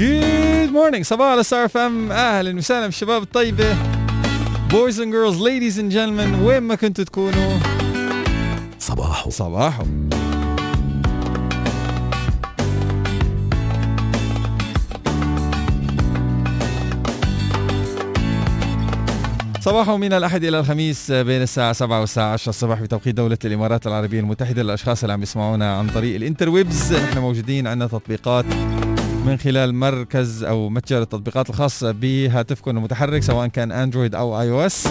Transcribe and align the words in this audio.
Good 0.00 0.72
morning 0.72 1.04
صباح 1.04 1.26
على 1.26 1.42
Star 1.42 1.64
FM 1.64 2.12
أهلا 2.12 2.56
وسهلا 2.56 2.86
بالشباب 2.86 3.22
الطيبه 3.22 3.76
boys 4.70 5.00
and 5.00 5.14
girls 5.14 5.42
ladies 5.42 5.78
and 5.78 5.92
gentlemen 5.92 6.34
وين 6.34 6.62
ما 6.62 6.74
كنتوا 6.74 7.04
تكونوا 7.04 7.58
صباحو. 8.78 9.30
صباحو. 9.30 9.84
صباحو 19.60 19.96
من 19.96 20.12
الأحد 20.12 20.44
إلى 20.44 20.58
الخميس 20.60 21.12
بين 21.12 21.42
الساعة 21.42 21.72
7 21.72 22.00
والساعة 22.00 22.32
10 22.32 22.50
الصباح 22.50 22.80
بتوقيت 22.80 23.14
دولة 23.14 23.38
الإمارات 23.44 23.86
العربية 23.86 24.20
المتحدة 24.20 24.62
للأشخاص 24.62 25.02
اللي 25.02 25.12
عم 25.12 25.22
يسمعونا 25.22 25.76
عن 25.76 25.88
طريق 25.88 26.14
ال 26.14 26.21
interwebs. 26.21 26.92
نحن 26.94 27.18
موجودين 27.18 27.66
عندنا 27.66 27.88
تطبيقات 27.88 28.44
من 29.26 29.36
خلال 29.36 29.74
مركز 29.74 30.44
أو 30.44 30.68
متجر 30.68 31.02
التطبيقات 31.02 31.50
الخاص 31.50 31.84
بهاتفكم 31.84 32.70
المتحرك 32.70 33.22
سواء 33.22 33.46
كان 33.46 33.72
Android 33.72 34.14
أو 34.14 34.40
iOS 34.40 34.88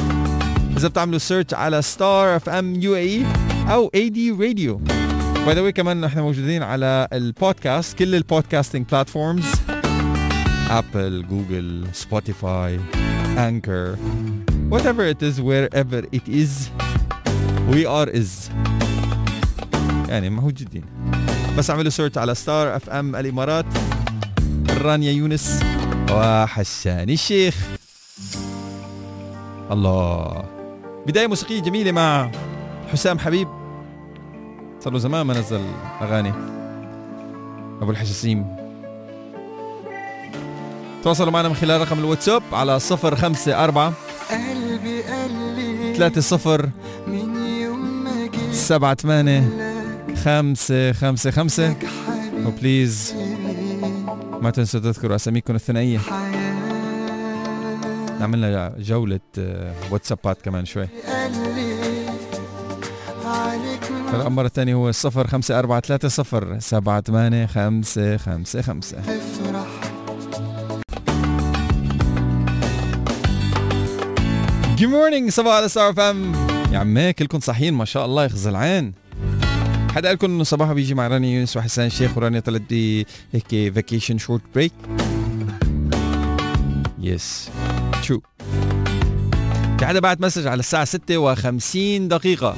إذا 0.78 0.88
بتعملوا 0.88 1.20
search 1.20 1.54
على 1.54 1.82
Star 1.82 2.36
FM 2.36 2.82
UAE 2.82 3.26
أو 3.70 3.92
AD 3.96 4.32
Radio 4.32 4.82
by 5.46 5.56
the 5.56 5.70
كمان 5.70 6.02
نحن 6.02 6.20
موجودين 6.20 6.64
على 6.64 7.08
البودكاست 7.14 7.98
كل 7.98 8.16
ال 8.16 8.22
podcasting 8.22 8.86
platforms 8.92 9.46
Apple 10.70 11.26
Google 11.30 11.88
Spotify 11.94 12.80
Anchor 13.38 13.96
whatever 14.72 15.14
it 15.14 15.22
is 15.24 15.40
wherever 15.40 16.04
it 16.16 16.28
is 16.28 16.70
we 17.72 17.86
are 17.86 18.10
is. 18.10 18.52
يعني 20.10 20.30
موجودين. 20.30 20.84
بس 21.58 21.70
اعملوا 21.70 21.90
search 21.90 22.18
على 22.18 22.36
Star 22.36 22.76
FM 22.76 23.16
الإمارات. 23.16 23.66
رانيا 24.82 25.12
يونس. 25.12 25.60
وحسان 26.12 27.10
الشيخ. 27.10 27.56
الله. 29.72 30.44
بداية 31.08 31.28
موسيقية 31.28 31.60
جميلة 31.60 31.92
مع 31.92 32.32
حسام 32.92 33.20
حبيب. 33.20 33.48
صار 34.84 34.94
له 34.94 35.00
زمان 35.00 35.26
ما 35.26 35.40
نزل 35.40 35.62
أغاني. 36.02 36.34
أبو 37.82 37.92
الحساسيم 37.92 38.56
تواصلوا 41.04 41.32
معنا 41.32 41.50
من 41.50 41.56
خلال 41.56 41.82
رقم 41.82 42.00
الواتساب 42.00 42.44
على 42.52 42.80
054 42.80 43.94
قلبي 44.30 45.04
قلبي 45.04 45.94
ثلاثة 45.98 46.22
صفر 46.22 46.70
من 47.08 47.46
يوم 47.62 48.04
ما 48.04 48.28
جيت 48.28 48.54
سبعة 48.54 48.96
ثمانية 48.96 49.50
خمسة 50.24 50.94
خمسة 50.94 51.32
خمسة. 51.32 51.76
وبليز 52.46 53.16
ما 54.42 54.50
تنسوا 54.50 54.80
تذكروا 54.80 55.16
أساميكم 55.16 55.56
الثنائية 55.56 56.00
عملنا 58.22 58.74
جولة 58.80 59.20
آه، 59.40 59.74
واتسابات 59.92 60.42
كمان 60.42 60.66
شوي. 60.66 60.88
الرقم 64.14 64.36
مرة 64.36 64.48
ثانية 64.48 64.74
هو 64.74 64.92
صفر 64.92 65.28
خمسة 65.28 65.60
أربعة 65.60 65.80
ثلاثة 65.80 66.08
صفر 66.08 66.60
سبعة 66.60 67.02
ثمانية 67.02 67.46
خمسة 67.46 68.18
خمسة 68.18 68.62
خمسة. 68.62 68.98
Good 74.78 74.92
morning 74.92 75.30
صباح 75.30 75.56
على 75.56 75.70
Star 75.70 75.94
FM 75.94 76.34
يا 76.72 76.78
عمي 76.78 77.14
كلكم 77.14 77.40
صحيين 77.40 77.74
ما 77.74 77.86
شاء 77.86 78.06
الله 78.06 78.26
يخزى 78.26 78.50
العين. 78.50 78.94
حدا 79.96 80.08
قال 80.08 80.16
لكم 80.16 80.28
إنه 80.28 80.44
صباحه 80.44 80.74
بيجي 80.74 80.94
مع 80.94 81.08
رانيا 81.08 81.38
يونس 81.38 81.58
وحسان 81.58 81.86
الشيخ 81.86 82.18
ورانيا 82.18 82.40
طلعت 82.40 82.62
ب 82.70 83.04
هيك 83.34 83.74
vacation 83.74 84.18
short 84.18 84.42
break 84.56 84.74
yes 87.00 87.50
true 88.08 88.22
في 89.80 89.86
حدا 89.86 90.00
بعت 90.00 90.22
message 90.22 90.48
على 90.48 90.60
الساعة 90.60 90.86
6 90.86 91.36
و50 91.36 91.78
دقيقة. 92.02 92.56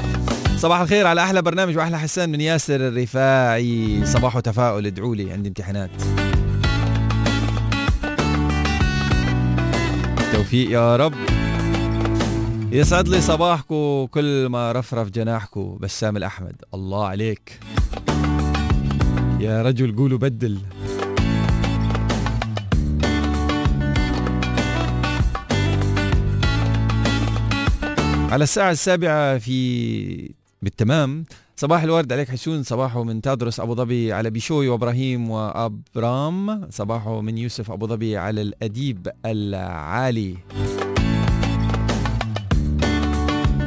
صباح 0.57 0.79
الخير 0.79 1.07
على 1.07 1.23
أحلى 1.23 1.41
برنامج 1.41 1.77
وأحلى 1.77 1.99
حسان 1.99 2.31
من 2.31 2.41
ياسر 2.41 2.87
الرفاعي. 2.87 4.01
صباح 4.05 4.35
وتفاؤل 4.35 4.85
ادعوا 4.85 5.15
لي 5.15 5.31
عندي 5.31 5.49
امتحانات. 5.49 5.89
توفيق 10.33 10.71
يا 10.71 10.95
رب. 10.95 11.13
يسعد 12.73 13.07
لي 13.07 13.21
صباحكم 13.21 14.05
كل 14.05 14.45
ما 14.45 14.71
رفرف 14.71 15.09
جناحكم 15.09 15.77
بسام 15.81 16.17
الأحمد. 16.17 16.55
الله 16.73 17.05
عليك. 17.05 17.59
يا 19.39 19.61
رجل 19.61 19.95
قولوا 19.95 20.17
بدل. 20.17 20.57
على 28.31 28.43
الساعة 28.43 28.71
السابعة 28.71 29.37
في 29.37 30.31
بالتمام 30.61 31.25
صباح 31.55 31.83
الورد 31.83 32.13
عليك 32.13 32.29
حسون 32.29 32.63
صباحه 32.63 33.03
من 33.03 33.21
تادرس 33.21 33.59
أبو 33.59 33.75
ظبي 33.75 34.13
على 34.13 34.29
بيشوي 34.29 34.67
وإبراهيم 34.67 35.29
وأبرام 35.29 36.67
صباحه 36.69 37.21
من 37.21 37.37
يوسف 37.37 37.71
أبو 37.71 37.87
ظبي 37.87 38.17
على 38.17 38.41
الأديب 38.41 39.07
العالي. 39.25 40.37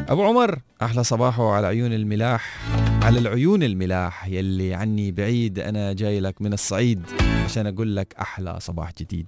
أبو 0.09 0.25
عمر 0.25 0.59
أحلى 0.83 1.05
صباحه 1.05 1.53
على 1.53 1.67
عيون 1.67 1.93
الملاح 1.93 2.59
على 3.03 3.19
العيون 3.19 3.63
الملاح 3.63 4.27
يلي 4.27 4.75
عني 4.75 5.13
بعيد 5.13 5.59
أنا 5.59 5.93
جاي 5.93 6.21
لك 6.21 6.43
من 6.43 6.53
الصعيد 6.53 7.03
عشان 7.45 7.67
أقول 7.67 7.97
لك 7.97 8.15
أحلى 8.21 8.57
صباح 8.61 8.93
جديد. 9.01 9.27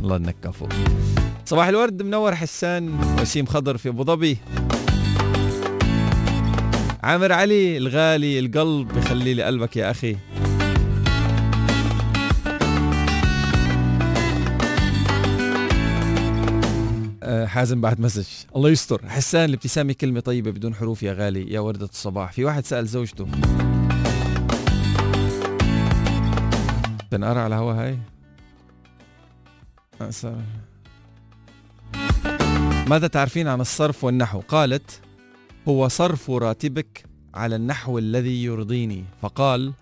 الله 0.00 0.18
نكفو 0.18 0.68
صباح 1.44 1.66
الورد 1.66 2.02
منور 2.02 2.34
حسان 2.34 2.98
وسيم 3.20 3.46
خضر 3.46 3.76
في 3.76 3.88
أبو 3.88 4.04
ظبي. 4.04 4.38
عامر 7.02 7.32
علي 7.32 7.76
الغالي 7.76 8.38
القلب 8.38 8.88
بخلي 8.88 9.34
لي 9.34 9.42
قلبك 9.42 9.76
يا 9.76 9.90
أخي. 9.90 10.16
حازم 17.46 17.80
بعد 17.80 18.00
مسج. 18.00 18.26
الله 18.56 18.70
يستر. 18.70 19.08
حسان 19.08 19.44
الابتسامة 19.44 19.92
كلمة 19.92 20.20
طيبة 20.20 20.50
بدون 20.50 20.74
حروف 20.74 21.02
يا 21.02 21.12
غالي 21.12 21.52
يا 21.52 21.60
وردة 21.60 21.84
الصباح. 21.84 22.32
في 22.32 22.44
واحد 22.44 22.64
سأل 22.64 22.86
زوجته. 22.86 23.26
تنقرا 27.10 27.40
على 27.40 27.54
هوا 27.54 27.72
هاي؟ 27.72 27.98
آه، 30.00 30.10
صار. 30.10 30.42
ماذا 32.88 33.06
تعرفين 33.06 33.48
عن 33.48 33.60
الصرف 33.60 34.04
والنحو؟ 34.04 34.40
قالت 34.40 35.00
هو 35.68 35.88
صرف 35.88 36.30
راتبك 36.30 37.04
على 37.34 37.56
النحو 37.56 37.98
الذي 37.98 38.44
يرضيني. 38.44 39.04
فقال 39.22 39.72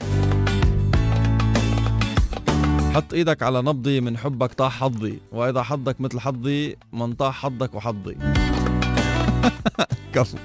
حط 2.94 3.15
إيدك 3.15 3.43
على 3.43 3.62
نبضي 3.62 4.00
من 4.00 4.16
حبك 4.16 4.53
طاح 4.53 4.81
حظي 4.81 5.19
وإذا 5.32 5.62
حظك 5.62 6.00
مثل 6.00 6.21
حظي 6.21 6.77
من 6.93 7.12
طاح 7.12 7.43
حظك 7.43 7.75
وحظي. 7.75 8.16
كفو. 10.15 10.38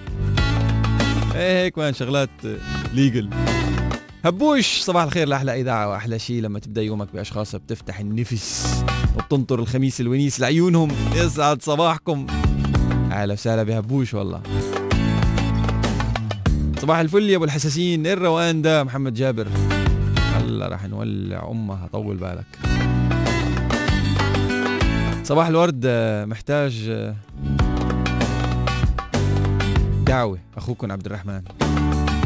إيه 1.36 1.64
هيك 1.64 1.78
وين 1.78 1.94
شغلات 1.94 2.30
ليجل 2.94 3.30
هبوش 4.26 4.80
صباح 4.82 5.04
الخير 5.04 5.28
لأحلى 5.28 5.62
إذاعة 5.62 5.90
وأحلى 5.90 6.20
شيء 6.20 6.42
لما 6.42 6.60
تبدأ 6.60 6.82
يومك 6.82 7.08
بأشخاص 7.14 7.56
بتفتح 7.56 8.00
النفس 8.00 8.84
وبتنطر 9.18 9.60
الخميس 9.60 10.02
الونيس 10.02 10.40
لعيونهم. 10.40 10.92
يسعد 11.14 11.62
صباحكم. 11.62 12.28
أهلا 13.12 13.34
وسهلا 13.34 13.64
بهبوش 13.64 14.14
والله. 14.14 14.42
صباح 16.82 16.98
الفل 16.98 17.30
يا 17.30 17.36
أبو 17.36 17.46
الحساسين. 17.46 18.06
إيه 18.06 18.14
الروقان 18.14 18.62
ده؟ 18.62 18.84
محمد 18.84 19.14
جابر. 19.14 19.48
هلا 20.60 20.68
راح 20.68 20.86
نولع 20.86 21.48
أمها 21.52 21.88
طول 21.88 22.18
بالك. 22.18 22.46
صباح 25.24 25.48
الورد 25.48 25.88
محتاج 26.28 26.92
دعوة 30.06 30.40
أخوكم 30.58 30.92
عبد 30.92 31.06
الرحمن. 31.06 31.42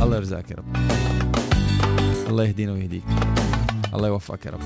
الله 0.02 0.18
يرزقك 0.18 0.52
يا 0.52 0.56
رب. 0.56 0.66
الله 2.30 2.44
يهدينا 2.44 2.72
ويهديك. 2.72 3.04
الله 3.94 4.08
يوفقك 4.08 4.46
يا 4.46 4.52
رب. 4.52 4.62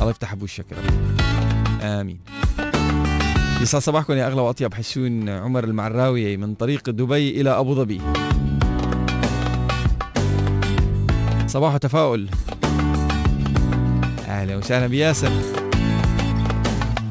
الله 0.00 0.10
يفتح 0.10 0.34
بوشك 0.34 0.66
يا 0.72 0.76
رب. 0.76 1.20
آمين. 1.82 2.20
يسعد 3.62 3.82
صباحكم 3.82 4.12
يا 4.12 4.26
أغلى 4.26 4.40
وأطيب. 4.40 4.74
حسون 4.74 5.28
عمر 5.28 5.64
المعراوي 5.64 6.36
من 6.36 6.54
طريق 6.54 6.90
دبي 6.90 7.40
إلى 7.40 7.50
أبو 7.50 7.74
ظبي. 7.74 8.00
صباح 11.52 11.76
تفاؤل 11.76 12.28
أهلا 14.28 14.56
وسهلا 14.56 14.86
بياسر. 14.86 15.32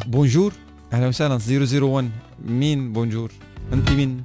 bonjour. 0.08 0.54
أهلا 0.94 1.08
وسهلا. 1.08 1.38
001 1.38 2.10
مين 2.46 2.94
bonjour؟ 2.94 3.32
أنت 3.74 3.92
مين؟ 3.92 4.24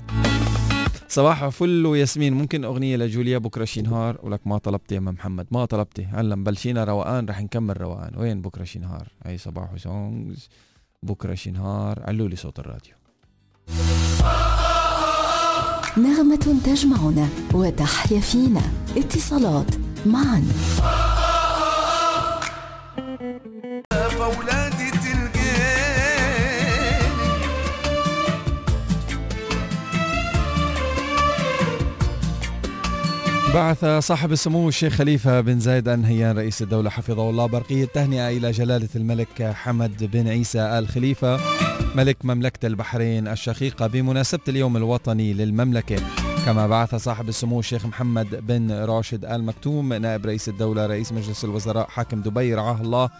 صباح 1.08 1.48
فل 1.48 1.86
وياسمين. 1.86 2.34
ممكن 2.34 2.64
أغنية 2.64 2.96
لجوليا 2.96 3.38
بكرة 3.38 3.64
شي 3.64 3.82
نهار؟ 3.82 4.18
ولك 4.22 4.40
ما 4.46 4.58
طلبتي 4.58 4.94
يا 4.94 5.00
محمد. 5.00 5.46
ما 5.50 5.64
طلبتي. 5.64 6.04
هلا 6.04 6.36
مبلشينا 6.36 6.84
روقان. 6.84 7.28
رح 7.28 7.40
نكمل 7.42 7.80
روقان. 7.80 8.12
وين 8.16 8.42
بكرة 8.42 8.64
شي 8.64 8.78
نهار؟ 8.78 9.08
أي 9.26 9.38
صباح 9.38 9.72
و 9.72 9.83
songs. 9.83 10.48
بكرة 11.02 11.34
شي 11.34 11.50
نهار. 11.50 12.02
علوا 12.06 12.28
لي 12.28 12.36
صوت 12.36 12.58
الراديو. 12.58 12.94
نغمة 15.96 16.60
تجمعنا 16.64 17.28
وتحيا 17.54 18.20
فينا. 18.20 18.62
اتصالات 18.96 19.85
معا 20.06 20.42
فولادي 23.90 24.86
بعث 33.54 33.84
صاحب 33.84 34.32
السمو 34.32 34.68
الشيخ 34.68 34.92
خليفة 34.92 35.40
بن 35.40 35.60
زايد 35.60 35.88
آل 35.88 36.02
نهيان 36.02 36.38
رئيس 36.38 36.62
الدولة 36.62 36.90
حفظه 36.90 37.30
الله 37.30 37.46
برقية 37.46 37.84
تهنئة 37.84 38.28
إلى 38.28 38.50
جلالة 38.50 38.88
الملك 38.96 39.42
حمد 39.42 40.04
بن 40.04 40.28
عيسى 40.28 40.60
آل 40.60 40.88
خليفة 40.88 41.40
ملك 41.94 42.16
مملكة 42.24 42.66
البحرين 42.66 43.28
الشقيقة 43.28 43.86
بمناسبة 43.86 44.42
اليوم 44.48 44.76
الوطني 44.76 45.32
للمملكة. 45.32 45.96
كما 46.46 46.66
بعث 46.66 46.94
صاحب 46.94 47.28
السمو 47.28 47.60
الشيخ 47.60 47.86
محمد 47.86 48.46
بن 48.46 48.72
راشد 48.72 49.24
آل 49.24 49.44
مكتوم 49.44 49.92
نائب 49.92 50.26
رئيس 50.26 50.48
الدولة 50.48 50.86
رئيس 50.86 51.12
مجلس 51.12 51.44
الوزراء 51.44 51.88
حاكم 51.88 52.20
دبي 52.20 52.54
رعاه 52.54 52.80
الله 52.80 53.10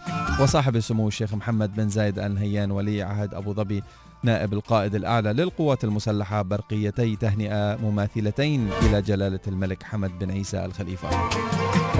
وصاحب 0.41 0.75
السمو 0.75 1.07
الشيخ 1.07 1.33
محمد 1.33 1.75
بن 1.75 1.89
زايد 1.89 2.19
آل 2.19 2.35
نهيان 2.35 2.71
ولي 2.71 3.01
عهد 3.01 3.33
أبو 3.33 3.53
ظبي 3.53 3.83
نائب 4.23 4.53
القائد 4.53 4.95
الأعلى 4.95 5.33
للقوات 5.33 5.83
المسلحة 5.83 6.41
برقيتي 6.41 7.15
تهنئة 7.15 7.75
مماثلتين 7.75 8.69
إلى 8.81 9.01
جلالة 9.01 9.39
الملك 9.47 9.83
حمد 9.83 10.19
بن 10.19 10.31
عيسى 10.31 10.65
الخليفة. 10.65 11.09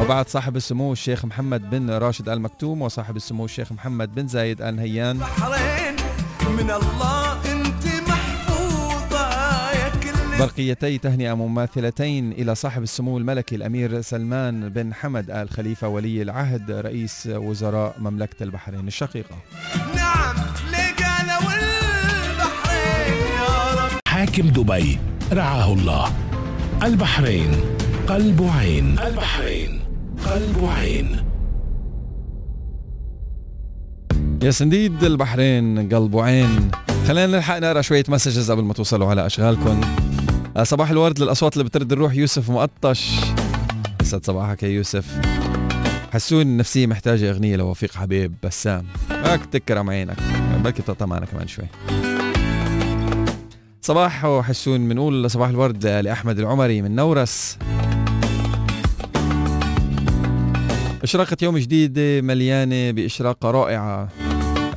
وبعد 0.01 0.29
صاحب 0.29 0.55
السمو 0.55 0.91
الشيخ 0.91 1.25
محمد 1.25 1.69
بن 1.69 1.89
راشد 1.89 2.29
آل 2.29 2.41
مكتوم 2.41 2.81
وصاحب 2.81 3.15
السمو 3.15 3.45
الشيخ 3.45 3.71
محمد 3.71 4.15
بن 4.15 4.27
زايد 4.27 4.61
آل 4.61 4.75
نهيان 4.75 5.17
من 6.57 6.71
الله. 6.71 7.26
برقيتي 10.39 10.97
تهنئة 10.97 11.33
مماثلتين 11.33 12.31
إلى 12.31 12.55
صاحب 12.55 12.83
السمو 12.83 13.17
الملكي 13.17 13.55
الأمير 13.55 14.01
سلمان 14.01 14.69
بن 14.69 14.93
حمد 14.93 15.31
آل 15.31 15.49
خليفة 15.49 15.87
ولي 15.87 16.21
العهد 16.21 16.71
رئيس 16.71 17.29
وزراء 17.31 17.95
مملكة 17.99 18.43
البحرين 18.43 18.87
الشقيقة. 18.87 19.35
نعم 19.95 20.35
والبحرين 21.47 23.17
يا 23.39 23.73
رب. 23.73 23.99
حاكم 24.07 24.47
دبي 24.49 24.99
رعاه 25.33 25.73
الله. 25.73 26.13
البحرين 26.83 27.51
قلب 28.07 28.49
عين. 28.57 28.99
البحرين 28.99 29.79
قلب 30.25 30.69
عين. 30.77 31.23
يا 34.43 34.51
سنديد 34.51 35.03
البحرين 35.03 35.89
قلب 35.89 36.13
وعين 36.13 36.71
خلينا 37.07 37.27
نلحق 37.27 37.57
نقرأ 37.57 37.81
شوية 37.81 38.03
مسجز 38.09 38.51
قبل 38.51 38.63
ما 38.63 38.73
توصلوا 38.73 39.07
على 39.07 39.25
أشغالكم. 39.25 39.81
آه، 39.81 40.16
صباح 40.63 40.91
الورد 40.91 41.19
للأصوات 41.19 41.53
اللي 41.53 41.63
بترد 41.63 41.91
الروح. 41.91 42.15
يوسف 42.15 42.49
مقطش. 42.49 43.11
يسعد 44.01 44.25
صباحك 44.25 44.63
يا 44.63 44.67
يوسف. 44.67 45.19
حسون 46.13 46.41
النفسية 46.41 46.87
محتاجة 46.87 47.29
أغنية 47.29 47.55
لوفيق 47.55 47.91
حبيب 47.95 48.33
بسام. 48.43 48.85
هاك 49.09 49.45
تكرم 49.45 49.89
عينك 49.89 50.17
بلكي 50.63 50.81
بتقطع 50.81 51.05
معنا 51.05 51.25
كمان 51.25 51.47
شوي. 51.47 51.65
صباح 53.81 54.25
وحسون 54.25 54.89
بنقول 54.89 55.31
صباح 55.31 55.49
الورد 55.49 55.87
لأحمد 55.87 56.39
العمري 56.39 56.81
من 56.81 56.95
نورس. 56.95 57.57
إشراقة 61.03 61.37
يوم 61.41 61.57
جديد 61.57 61.99
مليانة 61.99 62.91
بإشراقة 62.91 63.51
رائعة. 63.51 64.09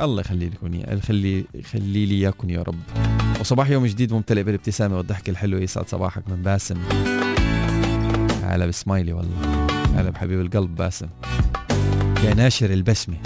الله 0.01 0.21
يخلي 0.21 0.49
لكم 0.49 0.75
يخلي 0.75 1.45
يخلي 1.55 2.07
لي 2.07 2.15
إياكم 2.15 2.51
يا 2.51 2.63
رب. 2.63 3.10
وصباح 3.41 3.71
يوم 3.71 3.87
جديد 3.87 4.13
ممتلئ 4.13 4.43
بالابتسامة 4.43 4.97
والضحك 4.97 5.29
الحلو. 5.29 5.59
يسعد 5.59 5.89
صباحك 5.89 6.23
من 6.29 6.43
باسم. 6.43 6.77
هلا 8.45 8.67
بسمايلي 8.67 9.13
والله. 9.13 9.67
هلا 9.97 10.11
بحبيب 10.11 10.41
القلب 10.41 10.77
باسم. 10.77 11.07
يا 12.25 12.35
ناشر 12.35 12.71
البسمة. 12.71 13.17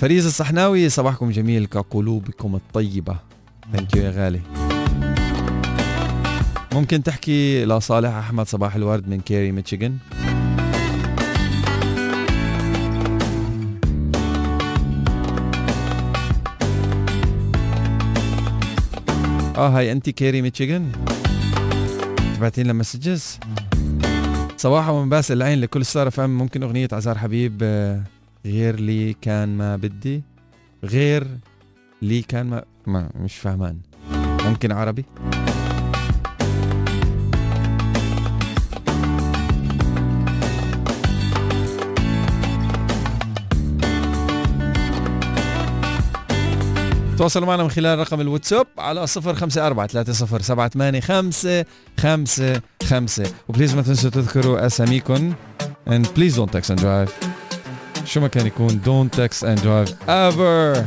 فريز 0.00 0.26
الصحناوي 0.26 0.88
صباحكم 0.88 1.30
جميل 1.30 1.66
كقلوبكم 1.66 2.54
الطيبة. 2.54 3.16
thank 3.72 3.96
you 3.96 4.02
يا 4.02 4.10
غالي. 4.10 4.40
ممكن 6.72 7.02
تحكي 7.02 7.64
لصالح 7.64 8.10
أحمد 8.10 8.46
صباح 8.46 8.74
الورد 8.74 9.08
من 9.08 9.20
كيري 9.20 9.52
ميشيغان 9.52 9.98
آه 19.56 19.68
هاي 19.68 19.92
انت 19.92 20.10
كيري 20.10 20.42
ميشيغان 20.42 20.92
تبعتين 22.36 22.64
لنا 22.64 22.72
مسجز 22.72 23.38
صباح 24.56 24.88
ومن 24.88 25.08
باس 25.08 25.32
العين 25.32 25.60
لكل 25.60 25.84
ستار 25.86 26.08
اف 26.08 26.20
ام. 26.20 26.38
ممكن 26.38 26.62
أغنية 26.62 26.88
عزار 26.92 27.18
حبيب 27.18 27.58
آه، 27.62 28.02
غير 28.46 28.80
لي 28.80 29.12
كان 29.20 29.56
ما 29.56 29.76
بدي 29.76 30.22
غير 30.84 31.26
لي 32.02 32.22
كان 32.22 32.46
ما, 32.46 32.64
ما 32.86 33.08
مش 33.20 33.36
فاهمان 33.36 33.78
ممكن 34.46 34.72
عربي؟ 34.72 35.04
تواصلوا 47.18 47.46
معنا 47.46 47.62
من 47.62 47.70
خلال 47.70 47.98
رقم 47.98 48.20
الواتساب 48.20 48.66
على 48.78 49.00
054 49.00 49.86
3078 49.86 51.00
555 51.00 53.26
وبليز 53.48 53.74
ما 53.74 53.82
تنسوا 53.82 54.10
تذكروا 54.10 54.66
أساميكم. 54.66 55.34
And 55.88 56.06
please 56.06 56.36
don't 56.36 56.52
text 56.52 56.70
and 56.70 56.80
drive. 56.80 57.10
شو 58.04 58.20
ما 58.20 58.28
كان 58.28 58.46
يكون 58.46 58.80
don't 58.84 59.10
text 59.16 59.42
and 59.42 59.58
drive 59.58 59.90
ever. 60.08 60.84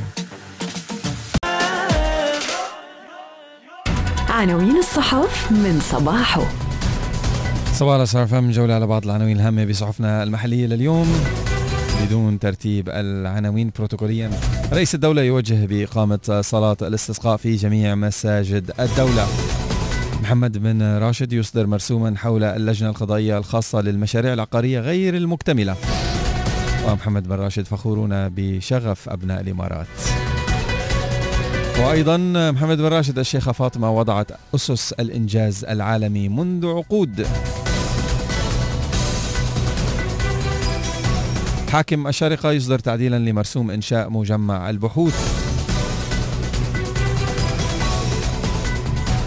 عناوين 4.29 4.77
الصحف 4.77 5.51
من 5.51 5.79
صباحه. 5.91 6.43
صباح 7.73 8.01
الخير 8.01 8.27
فهم 8.27 8.51
جولة 8.51 8.73
على 8.73 8.87
بعض 8.87 9.05
العناوين 9.05 9.37
الهامة 9.37 9.65
بصحفنا 9.65 10.23
المحلية 10.23 10.67
لليوم 10.67 11.25
بدون 12.05 12.39
ترتيب 12.39 12.89
العناوين 12.89 13.71
بروتوكوليا. 13.77 14.31
رئيس 14.73 14.95
الدولة 14.95 15.21
يوجه 15.21 15.65
بإقامة 15.65 16.41
صلاة 16.41 16.77
الاستسقاء 16.81 17.37
في 17.37 17.55
جميع 17.55 17.95
مساجد 17.95 18.71
الدولة. 18.79 19.27
محمد 20.21 20.57
بن 20.57 20.81
راشد 20.81 21.33
يصدر 21.33 21.67
مرسوما 21.67 22.17
حول 22.17 22.43
اللجنة 22.43 22.89
القضائية 22.89 23.37
الخاصة 23.37 23.81
للمشاريع 23.81 24.33
العقارية 24.33 24.79
غير 24.79 25.15
المكتملة. 25.15 25.75
ومحمد 26.87 27.27
بن 27.27 27.35
راشد 27.35 27.65
فخورون 27.65 28.29
بشغف 28.29 29.09
أبناء 29.09 29.41
الإمارات. 29.41 29.87
وأيضا 31.79 32.17
محمد 32.51 32.77
بن 32.77 32.85
راشد 32.85 33.19
الشيخة 33.19 33.51
فاطمة 33.51 33.91
وضعت 33.91 34.31
أسس 34.55 34.93
الإنجاز 34.93 35.65
العالمي 35.65 36.29
منذ 36.29 36.67
عقود. 36.67 37.27
حاكم 41.75 42.07
الشارقة 42.07 42.51
يصدر 42.51 42.79
تعديلا 42.79 43.19
لمرسوم 43.19 43.71
إنشاء 43.71 44.09
مجمع 44.09 44.69
البحوث. 44.69 45.15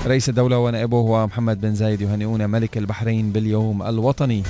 رئيس 0.07 0.28
الدولة 0.28 0.59
ونائبه 0.59 0.97
ومحمد 0.97 1.61
بن 1.61 1.75
زايد 1.75 2.00
يهنئون 2.00 2.50
ملك 2.50 2.78
البحرين 2.78 3.33
باليوم 3.33 3.83
الوطني. 3.83 4.43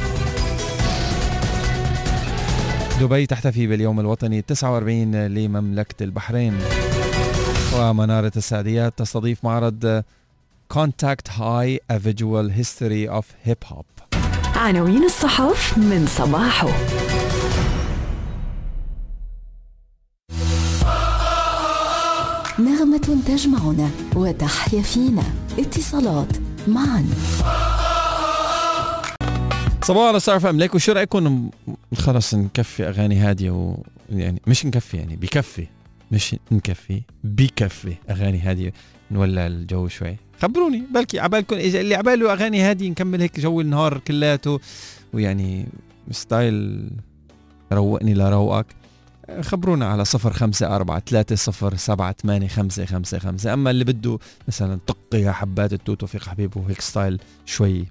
دبي 3.00 3.26
تحتفي 3.26 3.66
باليوم 3.66 4.00
الوطني 4.00 4.42
49 4.42 5.26
لمملكة 5.26 6.02
البحرين. 6.02 6.54
ومنارة 7.76 8.32
السعديات 8.36 8.92
تستضيف 8.96 9.44
معرض 9.44 10.04
Contact 10.74 11.28
High 11.28 11.78
A 11.92 11.98
Visual 11.98 12.50
History 12.60 13.08
of 13.18 13.24
Hip 13.48 13.68
Hop. 13.70 14.16
عناوين 14.56 15.04
الصحف 15.04 15.78
من 15.78 16.06
صباحه. 16.06 16.68
نغمة 22.60 23.22
تجمعنا 23.26 23.90
وتحيا 24.16 24.82
فينا 24.82 25.22
اتصالات 25.58 26.36
معا. 26.68 27.04
صباح 29.84 30.14
الخير 30.14 30.38
فهم 30.38 30.58
ليكو 30.58 30.78
شو 30.78 30.92
رأيكم؟ 30.92 31.50
خلص 31.94 32.34
نكفي 32.34 32.88
أغاني 32.88 33.16
هادية 33.16 33.50
و 33.50 33.76
يعني 34.10 34.42
مش 34.46 34.66
نكفي 34.66 34.96
يعني 34.96 35.16
بكفي. 35.16 35.66
مش 36.12 36.36
نكفي 36.52 37.02
بكفي 37.24 37.94
أغاني 38.10 38.40
هادية. 38.40 38.72
نولع 39.10 39.46
الجو 39.46 39.88
شوي. 39.88 40.16
خبروني. 40.42 40.82
بلكي 40.94 41.20
عبالكم 41.20 41.56
اللي 41.56 41.94
عباله 41.94 42.32
أغاني 42.32 42.60
هادي 42.60 42.90
نكمل 42.90 43.20
هيك 43.20 43.40
جو 43.40 43.60
النهار 43.60 43.98
كلاته 43.98 44.60
ويعني 45.12 45.66
style 46.10 46.90
روقني 47.72 48.14
لروقك. 48.14 48.66
خبرونا 49.40 49.86
على 49.86 50.04
صفر 50.04 50.32
خمسة 50.32 50.76
أربعة 50.76 51.02
ثلاثة 51.06 51.36
صفر 51.36 51.76
سبعة 51.76 52.14
ثمانية 52.22 52.48
خمسة 52.48 52.84
خمسة 52.84 53.18
خمسة. 53.18 53.54
أما 53.54 53.70
اللي 53.70 53.84
بده 53.84 54.18
مثلا 54.48 54.78
طق 54.86 55.14
يا 55.14 55.32
حبات 55.32 55.72
التوتو 55.72 55.94
توفيق 55.94 56.28
حبيبه 56.28 56.64
هيك 56.68 56.80
style 56.80 57.20
شوي 57.46 57.86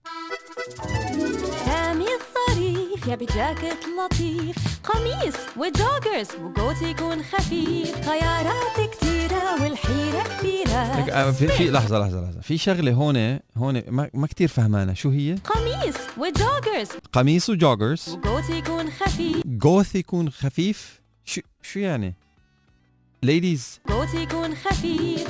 الظريف 3.03 3.22
يبي 3.22 3.25
جاكيت 3.25 3.86
لطيف 3.86 4.81
قميص 4.83 5.36
و 5.58 5.66
joggers 5.66 6.27
وجوتي 6.41 6.86
يكون 6.89 7.24
خفيف 7.24 8.10
خيارات 8.10 8.89
كتيرة 8.91 9.63
والحيرة 9.63 10.24
كبيرة. 10.39 10.77
آه، 11.12 11.31
في, 11.31 11.48
في 11.48 11.72
لحظة 11.72 12.00
لحظة 12.00 12.22
لحظة. 12.22 12.41
في 12.41 12.57
شغلة 12.57 12.91
هون 12.91 13.39
هون 13.57 13.83
ما, 13.89 14.10
ما 14.13 14.27
كثير 14.27 14.48
فهمانه 14.48 14.93
شو 14.93 15.10
هي؟ 15.10 15.36
قميص 15.36 15.95
وجوجرز. 16.17 16.89
قميص 17.13 17.50
وجوجرز. 17.50 18.10
وجوتي 18.10 18.57
يكون 18.57 18.91
خفيف. 18.91 19.41
جوث 19.45 19.95
يكون 19.95 20.29
خفيف؟ 20.29 21.01
شو 21.25 21.41
شو 21.62 21.79
يعني؟ 21.79 22.13
ladies 23.24 23.80
جوتي 23.89 24.17
يكون 24.17 24.55
خفيف. 24.55 25.27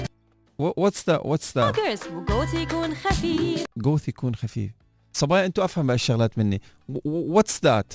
what's 0.57 1.09
the 1.09 1.17
what's 1.17 1.57
the 1.57 1.71
joggers 1.71 1.99
وجوتي 2.13 2.61
يكون 2.61 2.95
خفيف. 2.95 3.65
جوث 3.77 4.07
يكون 4.07 4.35
خفيف. 4.35 4.82
صبايا 5.13 5.45
أنتوا 5.45 5.65
أفهم 5.65 5.87
بهالشغلات 5.87 6.31
الشغلات 6.31 6.37
مني. 6.37 6.61
what's 7.05 7.59
that 7.63 7.93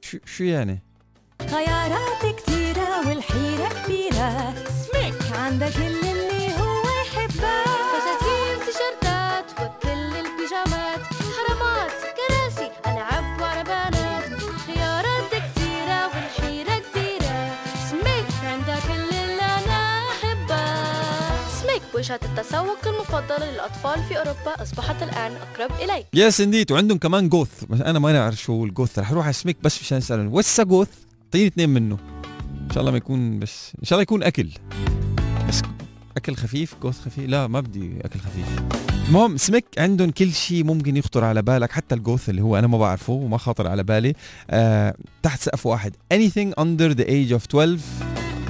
شو 0.00 0.18
شو 0.24 0.44
يعني؟ 0.44 0.82
خيارات 1.50 2.36
كتيرة 2.36 3.08
والحيرة 3.08 3.68
كبيرة. 3.84 4.54
سميك 4.68 5.32
عندك 5.32 5.76
اللي 5.76 6.01
وجهة 22.02 22.20
التسوق 22.24 22.86
المفضلة 22.86 23.52
للأطفال 23.52 24.02
في 24.08 24.18
أوروبا. 24.18 24.62
أصبحت 24.62 25.02
الآن 25.02 25.32
أقرب 25.32 25.70
إليك. 25.80 26.06
yes 26.14 26.40
indeed 26.40 26.72
وعندهم 26.72 26.98
كمان 26.98 27.28
جوث 27.28 27.64
أنا 27.72 27.98
ما 27.98 28.18
أعرف 28.18 28.42
شو 28.42 28.64
الجوث 28.64 28.98
رح 28.98 29.10
أروح 29.10 29.24
على 29.24 29.32
سميك 29.32 29.56
بس 29.62 29.80
مشان 29.80 29.98
اسالهم 29.98 30.34
what's 30.34 30.58
a 30.58 30.62
جوث 30.62 30.88
أعطيني 31.24 31.46
اثنين 31.46 31.68
منه. 31.68 31.98
إن 32.60 32.70
شاء 32.70 32.80
الله 32.80 32.90
ما 32.90 32.96
يكون 32.96 33.38
بس 33.38 33.72
إن 33.78 33.84
شاء 33.84 33.96
الله 33.96 34.02
يكون 34.02 34.22
أكل. 34.22 34.48
بس 35.48 35.62
أكل 36.16 36.34
خفيف 36.36 36.74
جوث 36.82 37.00
خفيف. 37.00 37.28
لا 37.28 37.46
ما 37.46 37.60
بدي 37.60 37.92
أكل 38.04 38.20
خفيف. 38.20 38.46
المهم 39.08 39.36
سميك 39.36 39.64
عندهم 39.78 40.10
كل 40.10 40.32
شيء 40.32 40.64
ممكن 40.64 40.96
يخطر 40.96 41.24
على 41.24 41.42
بالك 41.42 41.72
حتى 41.72 41.94
الجوث 41.94 42.28
اللي 42.28 42.42
هو 42.42 42.58
أنا 42.58 42.66
ما 42.66 42.78
بعرفه 42.78 43.12
وما 43.12 43.38
خاطر 43.38 43.68
على 43.68 43.82
بالي. 43.82 44.14
آه 44.50 44.94
تحت 45.22 45.40
سقف 45.40 45.66
واحد. 45.66 45.96
Anything 46.14 46.62
under 46.62 46.94
the 46.98 47.04
age 47.04 47.32
of 47.38 47.46
12 47.46 47.78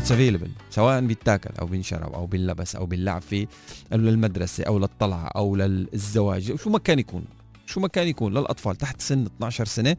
it's 0.03 0.11
available. 0.11 0.49
سواء 0.71 1.01
بيتاكل 1.01 1.51
أو 1.61 1.67
بينشرب 1.67 2.13
أو 2.13 2.27
بينلبس 2.27 2.77
أو 2.77 2.87
بينلعب 2.87 3.23
فيه 3.23 3.47
للمدرسة 3.93 4.65
أو 4.65 4.79
للطلعة 4.79 5.27
أو 5.27 5.57
للزواج. 5.57 6.57
شو 6.57 6.71
ما 6.71 6.79
كان 6.79 6.99
يكون. 6.99 7.25
شو 7.67 7.81
ما 7.81 7.89
كان 7.89 8.09
يكون 8.09 8.33
للأطفال 8.33 8.77
تحت 8.77 9.01
سن 9.01 9.27
12 9.27 9.65
سنة 9.65 9.97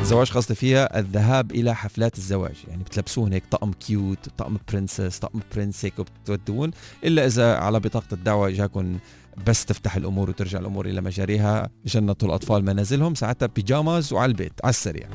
الزواج 0.00 0.30
قصدي 0.32 0.54
فيها 0.54 0.98
الذهاب 0.98 1.52
إلى 1.52 1.74
حفلات 1.74 2.18
الزواج. 2.18 2.54
يعني 2.68 2.82
بتلبسون 2.82 3.32
هيك 3.32 3.42
طقم 3.50 3.72
cute 3.72 4.28
طقم 4.38 4.56
princess 4.72 5.18
طقم 5.18 5.40
prince 5.54 5.84
هيك 5.84 5.98
وبتودون 5.98 6.70
إلا 7.04 7.26
إذا 7.26 7.54
على 7.56 7.80
بطاقة 7.80 8.14
الدعوة 8.14 8.50
جاكم 8.50 8.98
بس 9.46 9.64
تفتح 9.64 9.96
الأمور 9.96 10.30
وترجع 10.30 10.58
الأمور 10.58 10.86
إلى 10.86 11.00
مجاريها 11.00 11.70
جنة 11.86 12.28
الأطفال 12.28 12.64
منازلهم 12.64 13.14
ساعتها 13.14 13.46
pajamas 13.46 14.12
وعلى 14.12 14.30
البيت 14.30 14.52
على 14.64 14.70
السريع. 14.70 15.08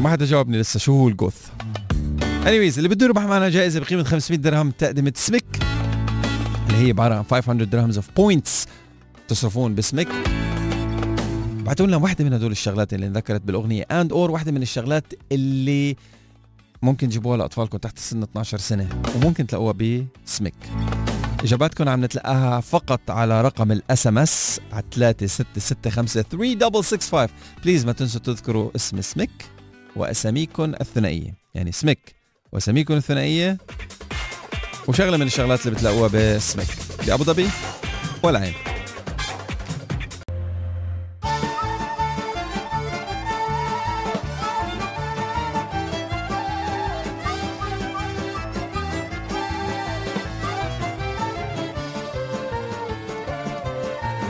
ما 0.00 0.10
حدا 0.10 0.24
جاوبني 0.24 0.58
لسه. 0.60 0.78
شو 0.78 0.92
هو 0.92 1.08
الجوث 1.08 1.46
anyways 2.44 2.76
اللي 2.78 2.88
بده 2.88 3.06
يربح 3.06 3.22
معنا 3.22 3.48
جائزة 3.48 3.80
بقيمة 3.80 4.02
500 4.04 4.40
درهم 4.40 4.70
تقدمه 4.70 5.12
سميك 5.16 5.44
اللي 6.68 6.86
هي 6.86 6.88
عبارة 6.90 7.14
عن 7.14 7.24
500 7.30 7.66
dirhams 7.66 7.96
of 7.96 8.08
points 8.16 8.66
تصرفون 9.28 9.74
باسمك. 9.74 10.08
بعتوا 11.64 11.86
لنا 11.86 11.96
واحدة 11.96 12.24
من 12.24 12.32
هدول 12.32 12.50
الشغلات 12.50 12.94
اللي 12.94 13.06
انذكرت 13.06 13.42
بالأغنية 13.42 13.82
and 13.90 14.12
or 14.12 14.30
واحدة 14.30 14.52
من 14.52 14.62
الشغلات 14.62 15.04
اللي 15.32 15.96
ممكن 16.82 17.08
تجيبوها 17.08 17.36
لأطفالكم 17.36 17.78
تحت 17.78 17.98
سن 17.98 18.22
12 18.22 18.58
سنة 18.58 18.88
وممكن 19.16 19.46
تلاقوها 19.46 19.72
بسميك 19.72 20.54
إجاباتكم 21.44 21.88
عم 21.88 22.04
نتلقاها 22.04 22.60
فقط 22.60 23.10
على 23.10 23.42
رقم 23.42 23.72
ال 23.72 24.06
SMS 24.06 24.60
على 24.72 24.84
3665 24.92 26.22
3665 26.22 27.28
بليز 27.64 27.86
ما 27.86 27.92
تنسوا 27.92 28.20
تذكروا 28.20 28.70
اسم 28.76 29.00
سمك 29.00 29.57
وأساميكم 29.98 30.74
الثنائية. 30.80 31.34
يعني 31.54 31.72
سمك 31.72 32.14
وأساميكم 32.52 32.94
الثنائية 32.94 33.58
وشغلة 34.88 35.16
من 35.16 35.26
الشغلات 35.26 35.66
اللي 35.66 35.76
بتلاقوها 35.76 36.08
بسمك 36.08 36.66
بأبو 37.06 37.24
ظبي 37.24 37.48
والعين. 38.22 38.54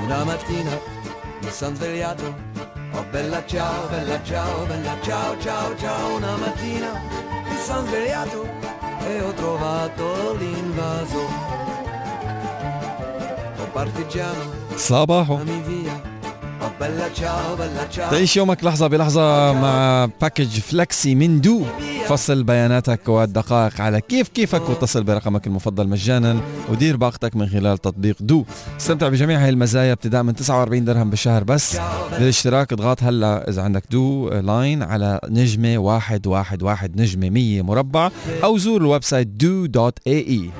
Una 0.09 0.25
mattina 0.25 0.75
mi 1.43 1.51
son 1.51 1.77
svegliato, 1.77 2.35
Oh 2.99 3.05
bella 3.13 3.45
ciao, 3.47 3.87
bella 3.87 4.21
ciao, 4.25 4.67
bella 4.67 4.97
ciao, 5.01 5.39
ciao, 5.39 5.77
ciao, 5.77 6.17
una 6.17 6.37
mattina 6.37 7.01
mi 7.49 7.57
sono 7.65 7.87
svegliato 7.87 8.45
e 9.07 9.21
ho 9.21 9.33
trovato 9.35 10.35
l'invaso. 10.35 11.21
Oh 13.61 13.69
partigiano, 13.71 14.53
Sabaho. 14.75 15.37
dammi 15.37 15.61
via 15.61 16.08
تعيش 18.11 18.37
يومك 18.37 18.65
لحظة 18.65 18.87
بلحظة 18.87 19.53
مع 19.53 20.09
باكج 20.21 20.59
فلكسي 20.61 21.15
من 21.15 21.41
دو 21.41 21.65
فصل 22.07 22.43
بياناتك 22.43 23.09
والدقائق 23.09 23.81
على 23.81 24.01
كيف 24.01 24.29
كيفك 24.29 24.69
واتصل 24.69 25.05
برقمك 25.05 25.47
المفضل 25.47 25.89
مجانا 25.89 26.41
ودير 26.71 26.97
باقتك 26.97 27.37
من 27.37 27.49
خلال 27.49 27.79
تطبيق 27.79 28.17
دو. 28.21 28.45
استمتع 28.77 29.09
بجميع 29.09 29.45
هاي 29.45 29.49
المزايا 29.49 29.93
ابتداء 29.93 30.23
من 30.23 30.35
49 30.37 30.85
درهم 30.85 31.11
بالشهر 31.11 31.45
بس. 31.45 31.79
للاشتراك 32.19 32.73
اضغط 32.73 33.03
هلا 33.03 33.49
إذا 33.49 33.63
عندك 33.63 33.85
دو 33.91 34.29
line 34.29 34.83
على 34.83 35.21
نجمة 35.29 35.79
واحد 35.79 36.27
واحد 36.27 36.63
واحد 36.63 37.01
نجمة 37.01 37.31
100 37.31 37.63
مربع 37.63 38.11
أو 38.45 38.59
زور 38.59 38.81
ال 38.81 39.05
website 39.05 39.29
دو 39.29 39.67
dot 39.67 39.99
ae 40.07 40.51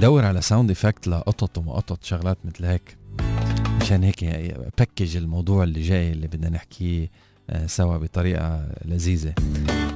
دور 0.00 0.24
على 0.24 0.40
sound 0.40 0.70
effect 0.70 1.08
لقطط 1.08 1.58
ومقطط 1.58 2.04
شغلات 2.04 2.38
مثل 2.44 2.64
هيك. 2.64 3.01
مشان 3.82 4.02
هيك 4.02 4.24
package 4.78 5.16
الموضوع 5.16 5.64
اللي 5.64 5.82
جاي 5.82 6.12
اللي 6.12 6.26
بدنا 6.26 6.48
نحكيه 6.48 7.10
آه، 7.50 7.66
سوا 7.66 7.96
بطريقة 7.96 8.66
لذيذة. 8.84 9.34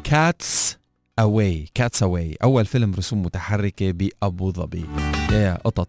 Catsaway 0.05 0.79
Catsaway 1.19 2.37
أول 2.43 2.67
فيلم 2.67 2.95
رسوم 2.95 3.23
متحركة 3.23 3.91
بأبو 3.91 4.53
ظبي. 4.53 4.85
يا 5.33 5.59
قطط. 5.65 5.89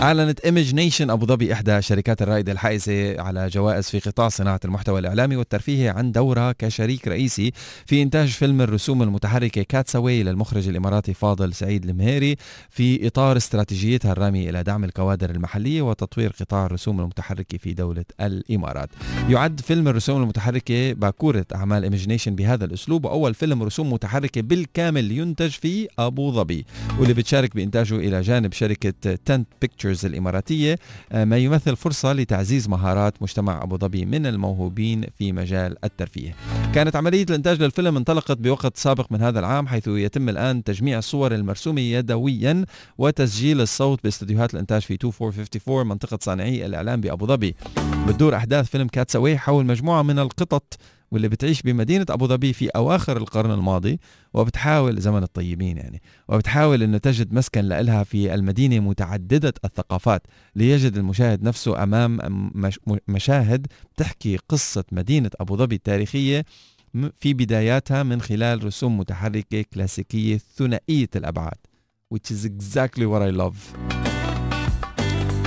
أعلنت 0.00 0.40
إيمج 0.40 0.74
نيشن 0.74 1.10
أبو 1.10 1.26
ظبي 1.26 1.52
إحدى 1.52 1.78
الشركات 1.78 2.22
الرائدة 2.22 2.52
الحائزة 2.52 3.20
على 3.20 3.48
جوائز 3.48 3.90
في 3.90 3.98
قطاع 3.98 4.28
صناعة 4.28 4.60
المحتوى 4.64 5.00
الإعلامي 5.00 5.36
والترفيهي 5.36 5.88
عن 5.88 6.12
دورها 6.12 6.52
كشريك 6.52 7.08
رئيسي 7.08 7.52
في 7.86 8.02
إنتاج 8.02 8.28
فيلم 8.28 8.60
الرسوم 8.60 9.02
المتحركة 9.02 9.62
Catsaway 9.62 10.22
للمخرج 10.22 10.68
الإماراتي 10.68 11.14
فاضل 11.14 11.54
سعيد 11.54 11.84
المهيري 11.84 12.36
في 12.70 13.06
إطار 13.06 13.36
استراتيجيتها 13.36 14.12
الرامية 14.12 14.50
إلى 14.50 14.62
دعم 14.62 14.84
الكوادر 14.84 15.30
المحلية 15.30 15.82
وتطوير 15.82 16.32
قطاع 16.40 16.66
الرسوم 16.66 17.00
المتحركة 17.00 17.58
في 17.58 17.74
دولة 17.74 18.04
الإمارات. 18.20 18.88
يعد 19.28 19.60
فيلم 19.60 19.88
الرسوم 19.88 20.22
المتحركة 20.22 20.92
باكورة 20.92 21.46
أعمال 21.54 21.82
إيمج 21.82 22.08
نيشن 22.08 22.34
بهذا 22.34 22.64
الأسلوب 22.64 23.04
وأول 23.04 23.34
فيلم 23.34 23.62
رسوم 23.62 23.92
متحركة 23.92 24.40
بالكامل 24.40 25.12
ينتج 25.12 25.50
في 25.50 25.88
أبو 25.98 26.32
ظبي. 26.32 26.66
واللي 26.98 27.14
بتشارك 27.14 27.56
بإنتاجه 27.56 27.96
إلى 27.96 28.20
جانب 28.20 28.52
شركة 28.52 28.77
تنت 29.24 29.46
بيكتشرز 29.60 30.06
الإماراتية 30.06 30.78
آه، 31.12 31.24
ما 31.24 31.36
يمثل 31.36 31.76
فرصة 31.76 32.12
لتعزيز 32.12 32.68
مهارات 32.68 33.22
مجتمع 33.22 33.62
أبو 33.62 33.76
ظبي 33.76 34.04
من 34.04 34.26
الموهوبين 34.26 35.04
في 35.18 35.32
مجال 35.32 35.84
الترفيه. 35.84 36.34
كانت 36.74 36.96
عملية 36.96 37.26
الإنتاج 37.30 37.62
للفيلم 37.62 37.96
انطلقت 37.96 38.38
بوقت 38.38 38.76
سابق 38.76 39.12
من 39.12 39.22
هذا 39.22 39.38
العام 39.38 39.68
حيث 39.68 39.88
يتم 39.88 40.28
الآن 40.28 40.64
تجميع 40.64 40.98
الصور 40.98 41.34
المرسومة 41.34 41.80
يدويا 41.80 42.64
وتسجيل 42.98 43.60
الصوت 43.60 44.04
باستديوهات 44.04 44.54
الإنتاج 44.54 44.82
في 44.82 44.94
2454 44.94 45.86
منطقة 45.86 46.18
صانعي 46.22 46.66
الإعلام 46.66 47.00
بأبو 47.00 47.26
ظبي. 47.26 47.54
بتدور 48.08 48.36
أحداث 48.36 48.66
فيلم 48.68 48.88
كاتساوي 48.88 49.38
حول 49.38 49.66
مجموعة 49.66 50.02
من 50.02 50.18
القطط 50.18 50.78
واللي 51.10 51.28
بتعيش 51.28 51.62
بمدينة 51.62 52.06
أبو 52.10 52.26
ظبي 52.26 52.52
في 52.52 52.68
أواخر 52.68 53.16
القرن 53.16 53.50
الماضي 53.50 54.00
وبتحاول 54.34 55.00
زمن 55.00 55.22
الطيبين 55.22 55.76
يعني 55.76 56.02
وبتحاول 56.28 56.82
أنه 56.82 56.98
تجد 56.98 57.32
مسكن 57.32 57.60
لإلها 57.64 58.04
في 58.04 58.34
المدينة 58.34 58.80
متعددة 58.80 59.54
الثقافات 59.64 60.22
ليجد 60.56 60.96
المشاهد 60.96 61.42
نفسه 61.42 61.82
أمام 61.82 62.18
مش 62.54 62.80
مشاهد 63.08 63.66
تحكي 63.96 64.36
قصة 64.48 64.84
مدينة 64.92 65.30
أبو 65.40 65.56
ظبي 65.56 65.74
التاريخية 65.76 66.44
في 67.20 67.34
بداياتها 67.34 68.02
من 68.02 68.20
خلال 68.20 68.64
رسوم 68.64 68.98
متحركة 68.98 69.64
كلاسيكية 69.74 70.40
ثنائية 70.56 71.08
الأبعاد 71.16 71.58
which 72.14 72.30
is 72.30 72.44
exactly 72.46 73.04
what 73.06 73.20
I 73.20 73.30
love. 73.30 74.07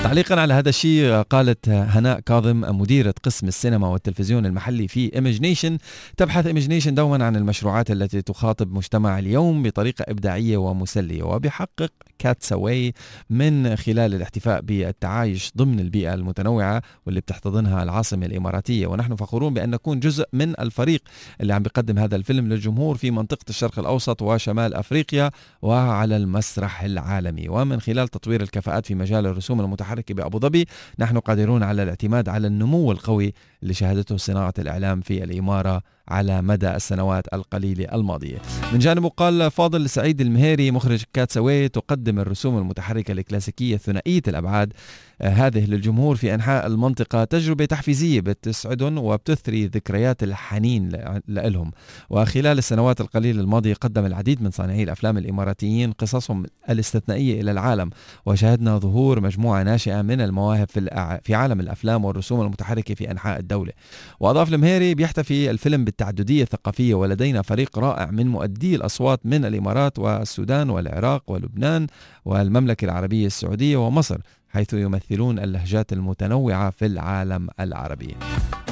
تعليقا 0.03 0.41
على 0.41 0.53
هذا 0.53 0.69
الشيء 0.69 1.21
قالت 1.21 1.69
هناء 1.69 2.19
كاظم 2.19 2.79
مديرة 2.79 3.13
قسم 3.23 3.47
السينما 3.47 3.87
والتلفزيون 3.87 4.45
المحلي 4.45 4.87
في 4.87 5.15
ايمجنيشن 5.15 5.77
تبحث 6.17 6.45
ايمجنيشن 6.47 6.95
دوما 6.95 7.25
عن 7.25 7.35
المشروعات 7.35 7.91
التي 7.91 8.21
تخاطب 8.21 8.73
مجتمع 8.73 9.19
اليوم 9.19 9.63
بطريقة 9.63 10.05
إبداعية 10.07 10.57
ومسلية 10.57 11.23
وبحقق 11.23 11.91
Catsaway 12.19 12.93
من 13.29 13.75
خلال 13.75 14.15
الاحتفاء 14.15 14.61
بالتعايش 14.61 15.51
ضمن 15.57 15.79
البيئة 15.79 16.13
المتنوعة 16.13 16.81
واللي 17.05 17.21
بتحتضنها 17.21 17.83
العاصمة 17.83 18.25
الإماراتية. 18.25 18.87
ونحن 18.87 19.15
فخورون 19.15 19.53
بأن 19.53 19.69
نكون 19.69 19.99
جزء 19.99 20.25
من 20.33 20.59
الفريق 20.59 21.01
اللي 21.41 21.53
عم 21.53 21.63
بيقدم 21.63 21.99
هذا 21.99 22.15
الفيلم 22.15 22.47
للجمهور 22.47 22.97
في 22.97 23.11
منطقة 23.11 23.45
الشرق 23.49 23.79
الأوسط 23.79 24.21
وشمال 24.21 24.73
أفريقيا 24.73 25.31
وعلى 25.61 26.17
المسرح 26.17 26.83
العالمي. 26.83 27.49
ومن 27.49 27.81
خلال 27.81 28.07
تطوير 28.07 28.41
الكفاءات 28.41 28.85
في 28.85 28.95
مجال 28.95 29.25
الرسوم 29.25 29.61
المتحركة 29.61 29.90
بأبو 29.99 30.39
ظبي. 30.39 30.67
نحن 30.99 31.17
قادرون 31.17 31.63
على 31.63 31.83
الاعتماد 31.83 32.29
على 32.29 32.47
النمو 32.47 32.91
القوي 32.91 33.33
اللي 33.63 33.73
شهدته 33.73 34.17
صناعة 34.17 34.53
الإعلام 34.59 35.01
في 35.01 35.23
الإمارة 35.23 35.81
على 36.11 36.41
مدى 36.41 36.75
السنوات 36.75 37.33
القليلة 37.33 37.85
الماضية. 37.93 38.37
من 38.73 38.79
جانبه 38.79 39.09
قال 39.09 39.51
فاضل 39.51 39.89
سعيد 39.89 40.21
المهيري 40.21 40.71
مخرج 40.71 41.03
كاتسوي 41.13 41.69
تقدم 41.69 42.19
الرسوم 42.19 42.57
المتحركة 42.57 43.11
الكلاسيكية 43.11 43.77
ثنائية 43.77 44.21
الأبعاد. 44.27 44.73
هذه 45.21 45.65
للجمهور 45.65 46.15
في 46.15 46.33
أنحاء 46.33 46.67
المنطقة 46.67 47.23
تجربة 47.23 47.65
تحفيزية 47.65 48.21
بتسعدهم 48.21 48.97
وبتثري 48.97 49.65
ذكريات 49.65 50.23
الحنين 50.23 50.89
لهم 51.27 51.71
وخلال 52.09 52.57
السنوات 52.57 53.01
القليلة 53.01 53.41
الماضية 53.41 53.73
قدم 53.73 54.05
العديد 54.05 54.41
من 54.41 54.51
صانعي 54.51 54.83
الأفلام 54.83 55.17
الإماراتيين 55.17 55.91
قصصهم 55.91 56.45
الاستثنائية 56.69 57.41
إلى 57.41 57.51
العالم. 57.51 57.89
وشاهدنا 58.25 58.77
ظهور 58.77 59.19
مجموعة 59.19 59.63
ناشئة 59.63 60.01
من 60.01 60.21
المواهب 60.21 60.69
في, 60.69 61.19
في 61.23 61.35
عالم 61.35 61.59
الأفلام 61.59 62.05
والرسوم 62.05 62.41
المتحركة 62.41 62.95
في 62.95 63.11
أنحاء 63.11 63.39
الدولة. 63.39 63.71
وأضاف 64.19 64.53
المهيري 64.53 64.95
بيحتفي 64.95 65.51
الفيلم 65.51 65.83
بالتعددية 66.01 66.43
الثقافية 66.43 66.93
ولدينا 66.93 67.41
فريق 67.41 67.79
رائع 67.79 68.11
من 68.11 68.27
مؤدي 68.27 68.75
الأصوات 68.75 69.19
من 69.25 69.45
الإمارات 69.45 69.99
والسودان 69.99 70.69
والعراق 70.69 71.23
ولبنان 71.27 71.87
والمملكة 72.25 72.85
العربية 72.85 73.25
السعودية 73.25 73.77
ومصر 73.77 74.17
حيث 74.49 74.73
يمثلون 74.73 75.39
اللهجات 75.39 75.93
المتنوعة 75.93 76.69
في 76.69 76.85
العالم 76.85 77.47
العربي. 77.59 78.15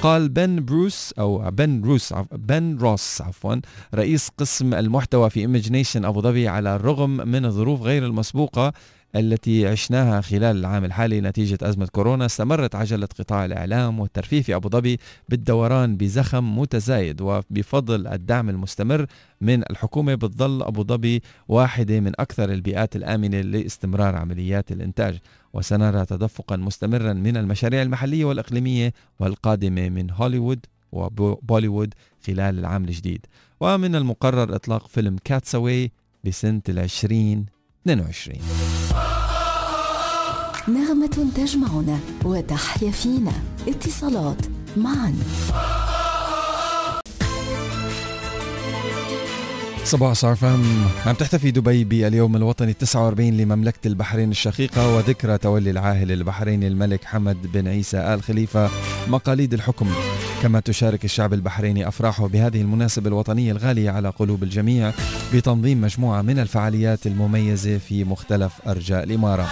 قال 0.02 0.30
بن 0.30 0.66
بروس 0.66 1.14
أو 1.20 1.52
بن 1.52 1.82
روس 1.82 2.14
بن 2.32 2.78
روس 2.78 3.22
عفوا 3.22 3.56
رئيس 3.96 4.30
قسم 4.38 4.74
المحتوى 4.74 5.30
في 5.30 5.40
إيمجنيشن 5.40 6.06
أبو 6.06 6.22
ظبي 6.22 6.48
على 6.48 6.76
الرغم 6.76 7.10
من 7.10 7.46
الظروف 7.46 7.82
غير 7.82 8.06
المسبوقة 8.06 8.74
التي 9.16 9.68
عشناها 9.68 10.22
خلال 10.22 10.58
العام 10.58 10.86
الحالي 10.86 11.22
نتيجة 11.22 11.58
أزمة 11.62 11.88
كورونا 11.88 12.26
استمرت 12.26 12.76
عجلة 12.76 13.08
قطاع 13.20 13.46
الإعلام 13.46 14.00
والترفيه 14.00 14.42
في 14.42 14.56
أبو 14.56 14.70
ظبي 14.70 15.00
بالدوران 15.30 15.98
بزخم 15.98 16.60
متزايد 16.60 17.22
وبفضل 17.22 18.08
الدعم 18.08 18.50
المستمر 18.50 19.06
من 19.42 19.64
الحكومة 19.72 20.16
بتظل 20.16 20.64
أبو 20.64 20.84
ظبي 20.84 21.22
واحدة 21.48 22.00
من 22.00 22.12
أكثر 22.20 22.52
البيئات 22.52 22.96
الآمنة 22.96 23.42
لاستمرار 23.42 24.16
عمليات 24.16 24.72
الإنتاج 24.72 25.18
وسنرى 25.54 26.06
تدفقا 26.06 26.58
مستمرا 26.58 27.14
من 27.14 27.38
المشاريع 27.38 27.82
المحلية 27.82 28.26
والإقليمية 28.26 28.94
والقادمة 29.20 29.90
من 29.90 30.12
هوليوود 30.12 30.66
وبوليوود 30.92 31.94
خلال 32.28 32.60
العام 32.60 32.84
الجديد. 32.84 33.26
ومن 33.60 33.96
المقرر 33.96 34.56
إطلاق 34.56 34.88
فيلم 34.88 35.18
كاتساوي 35.24 35.92
بسنة 36.26 36.62
العشرين 36.70 37.59
22 37.86 38.40
نغمة 40.68 41.32
تجمعنا 41.36 42.00
وتحيا 42.26 42.92
فينا. 42.92 43.34
اتصالات 43.68 44.46
معا. 44.78 45.14
صباح 49.86 50.14
صار 50.14 50.36
فهم 50.36 50.88
عم 51.06 51.16
تحتفي 51.16 51.52
دبي 51.52 51.84
باليوم 51.84 52.36
الوطني 52.36 52.74
49 52.74 53.38
لمملكة 53.38 53.88
البحرين 53.88 54.32
الشقيقة 54.32 54.96
وذكرى 54.96 55.38
تولي 55.38 55.70
العاهل 55.70 56.12
البحريني 56.12 56.68
الملك 56.68 57.04
حمد 57.06 57.52
بن 57.54 57.68
عيسى 57.68 57.98
آل 57.98 58.24
خليفة 58.24 58.70
مقاليد 59.08 59.54
الحكم. 59.54 59.88
كما 60.44 60.60
تشارك 60.60 61.06
الشعب 61.06 61.34
البحريني 61.34 61.88
أفراحه 61.88 62.28
بهذه 62.28 62.62
المناسبة 62.62 63.08
الوطنية 63.08 63.52
الغالية 63.52 63.92
على 63.92 64.10
قلوب 64.10 64.44
الجميع 64.44 64.92
بتنظيم 65.34 65.82
مجموعة 65.82 66.22
من 66.22 66.40
الفعاليات 66.40 67.08
المميزة 67.08 67.78
في 67.78 68.04
مختلف 68.04 68.54
أرجاء 68.68 69.04
الإمارة. 69.04 69.48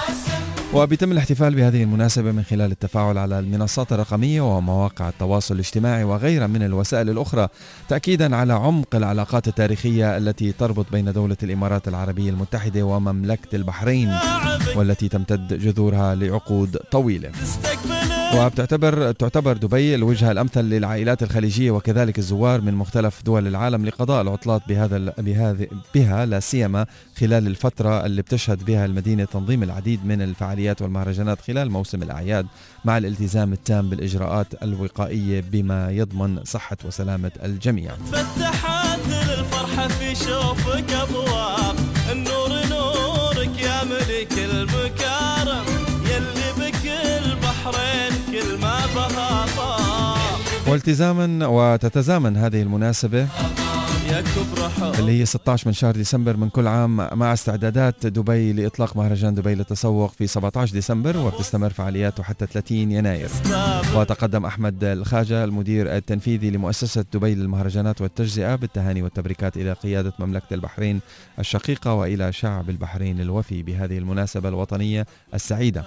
وبيتم 0.73 1.11
الاحتفال 1.11 1.55
بهذه 1.55 1.83
المناسبة 1.83 2.31
من 2.31 2.43
خلال 2.43 2.71
التفاعل 2.71 3.17
على 3.17 3.39
المنصات 3.39 3.93
الرقمية 3.93 4.57
ومواقع 4.57 5.09
التواصل 5.09 5.55
الاجتماعي 5.55 6.03
وغيرها 6.03 6.47
من 6.47 6.63
الوسائل 6.63 7.09
الأخرى 7.09 7.47
تأكيدا 7.89 8.35
على 8.35 8.53
عمق 8.53 8.95
العلاقات 8.95 9.47
التاريخية 9.47 10.17
التي 10.17 10.51
تربط 10.51 10.85
بين 10.91 11.13
دولة 11.13 11.37
الإمارات 11.43 11.87
العربية 11.87 12.29
المتحدة 12.29 12.83
ومملكة 12.83 13.55
البحرين 13.55 14.15
والتي 14.75 15.09
تمتد 15.09 15.53
جذورها 15.53 16.15
لعقود 16.15 16.77
طويلة. 16.91 17.31
وبتعتبر 18.35 19.11
تعتبر 19.11 19.57
دبي 19.57 19.95
الوجهة 19.95 20.31
الأمثل 20.31 20.61
للعائلات 20.61 21.23
الخليجية 21.23 21.71
وكذلك 21.71 22.17
الزوار 22.17 22.61
من 22.61 22.73
مختلف 22.73 23.23
دول 23.23 23.47
العالم 23.47 23.85
لقضاء 23.85 24.21
العطلات 24.21 24.61
بهذا 24.67 24.97
بهذه 25.17 25.67
بها 25.95 26.25
لا 26.25 26.39
سيما 26.39 26.85
خلال 27.19 27.47
الفترة 27.47 28.05
اللي 28.05 28.21
بتشهد 28.21 28.65
بها 28.65 28.85
المدينة 28.85 29.25
تنظيم 29.25 29.63
العديد 29.63 30.05
من 30.05 30.21
الفعاليات 30.21 30.81
والمهرجانات 30.81 31.41
خلال 31.41 31.71
موسم 31.71 32.03
الأعياد 32.03 32.45
مع 32.85 32.97
الالتزام 32.97 33.53
التام 33.53 33.89
بالإجراءات 33.89 34.63
الوقائية 34.63 35.43
بما 35.51 35.91
يضمن 35.91 36.43
صحة 36.43 36.77
وسلامة 36.85 37.31
الجميع. 37.43 37.91
فتحات 38.11 38.99
للفرحة 39.07 39.87
في 39.87 40.15
شوفك 40.15 40.91
أبواب 40.93 41.75
والتزاما 50.67 51.47
وتتزامن 51.47 52.37
هذه 52.37 52.61
المناسبة. 52.61 53.27
اللي 54.99 55.21
هي 55.21 55.25
16 55.25 55.67
من 55.67 55.73
شهر 55.73 55.95
ديسمبر 55.95 56.37
من 56.37 56.49
كل 56.49 56.67
عام 56.67 56.95
مع 57.19 57.33
استعدادات 57.33 58.07
دبي 58.07 58.53
لإطلاق 58.53 58.97
مهرجان 58.97 59.35
دبي 59.35 59.55
للتسوق 59.55 60.11
في 60.11 60.27
17 60.27 60.73
ديسمبر 60.73 61.17
وبتستمر 61.17 61.69
فعالياته 61.69 62.23
حتى 62.23 62.45
30 62.45 62.91
يناير. 62.91 63.29
وتقدم 63.95 64.45
أحمد 64.45 64.83
الخاجة 64.83 65.43
المدير 65.43 65.95
التنفيذي 65.95 66.49
لمؤسسة 66.49 67.05
دبي 67.13 67.35
للمهرجانات 67.35 68.01
والتجزئة 68.01 68.55
بالتهاني 68.55 69.01
والتبريكات 69.01 69.57
إلى 69.57 69.73
قيادة 69.73 70.13
مملكة 70.19 70.53
البحرين 70.53 70.99
الشقيقة 71.39 71.93
وإلى 71.93 72.33
شعب 72.33 72.69
البحرين 72.69 73.21
الوفي 73.21 73.63
بهذه 73.63 73.97
المناسبة 73.97 74.49
الوطنية 74.49 75.05
السعيدة. 75.33 75.83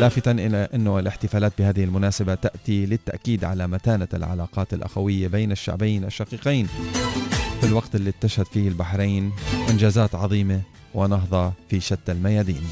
لافتا 0.00 0.30
إلى 0.30 0.68
أنه 0.74 0.98
الاحتفالات 0.98 1.52
بهذه 1.58 1.84
المناسبة 1.84 2.34
تأتي 2.34 2.86
للتأكيد 2.86 3.44
على 3.44 3.66
متانة 3.66 4.08
العلاقات 4.14 4.74
الأخوية 4.74 5.28
بين 5.28 5.52
الشعبين 5.52 6.04
الشقيقين. 6.04 6.68
في 7.64 7.70
الوقت 7.70 7.94
اللي 7.94 8.12
تشهد 8.20 8.46
فيه 8.46 8.68
البحرين 8.68 9.32
إنجازات 9.70 10.14
عظيمة 10.14 10.60
ونهضة 10.94 11.52
في 11.68 11.80
شتى 11.80 12.12
الميادين. 12.12 12.62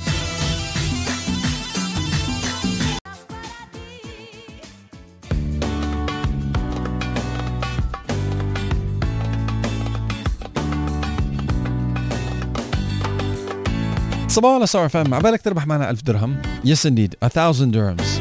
صباحو 14.29 14.55
على 14.55 14.66
ستار 14.66 14.88
أف 14.88 15.06
إم 15.06 15.14
عبالك 15.14 15.42
تربح 15.42 15.66
معنا 15.66 15.90
ألف 15.90 16.02
درهم. 16.02 16.42
yes 16.64 16.87
indeed 16.87 17.14
1000 17.22 17.62
درهمز 17.62 18.20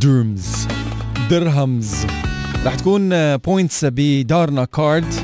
درمز 0.00 0.66
درهمز 1.30 2.06
رح 2.64 2.74
تكون 2.74 3.36
بوينتس 3.36 3.84
بدارنا 3.84 4.64
كارد 4.64 5.14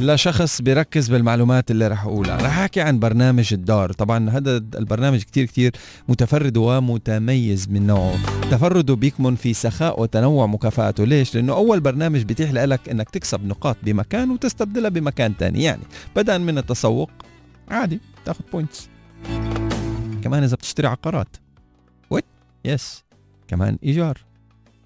لشخص 0.00 0.62
بيركز 0.62 1.08
بالمعلومات 1.10 1.70
اللي 1.70 1.88
رح 1.88 2.04
أقولها. 2.04 2.36
رح 2.36 2.58
أحكي 2.58 2.80
عن 2.80 2.98
برنامج 2.98 3.52
الدار. 3.52 3.92
طبعا 3.92 4.30
هذا 4.30 4.56
البرنامج 4.56 5.22
كتير 5.22 5.44
كتير 5.44 5.72
متفرد 6.08 6.56
ومتميز 6.56 7.68
من 7.68 7.86
نوعه. 7.86 8.16
تفرده 8.50 8.94
بيكمن 8.94 9.34
في 9.36 9.54
سخاء 9.54 10.02
وتنوع 10.02 10.46
مكافآته. 10.46 11.04
ليش؟ 11.04 11.34
لأنه 11.34 11.52
أول 11.52 11.80
برنامج 11.80 12.22
بيتيح 12.22 12.50
لك 12.50 12.88
إنك 12.88 13.10
تكسب 13.10 13.44
نقاط 13.46 13.76
بمكان 13.82 14.30
وتستبدلها 14.30 14.90
بمكان 14.90 15.36
تاني. 15.36 15.62
يعني 15.62 15.82
بدءا 16.16 16.38
من 16.38 16.58
التسوق 16.58 17.10
عادي 17.68 18.00
تاخذ 18.24 18.44
points 18.52 18.88
كمان 20.22 20.42
إذا 20.42 20.56
بتشتري 20.56 20.86
عقارات. 20.86 21.36
what? 22.10 22.24
yes 22.64 23.04
كمان 23.48 23.78
إيجار. 23.84 24.18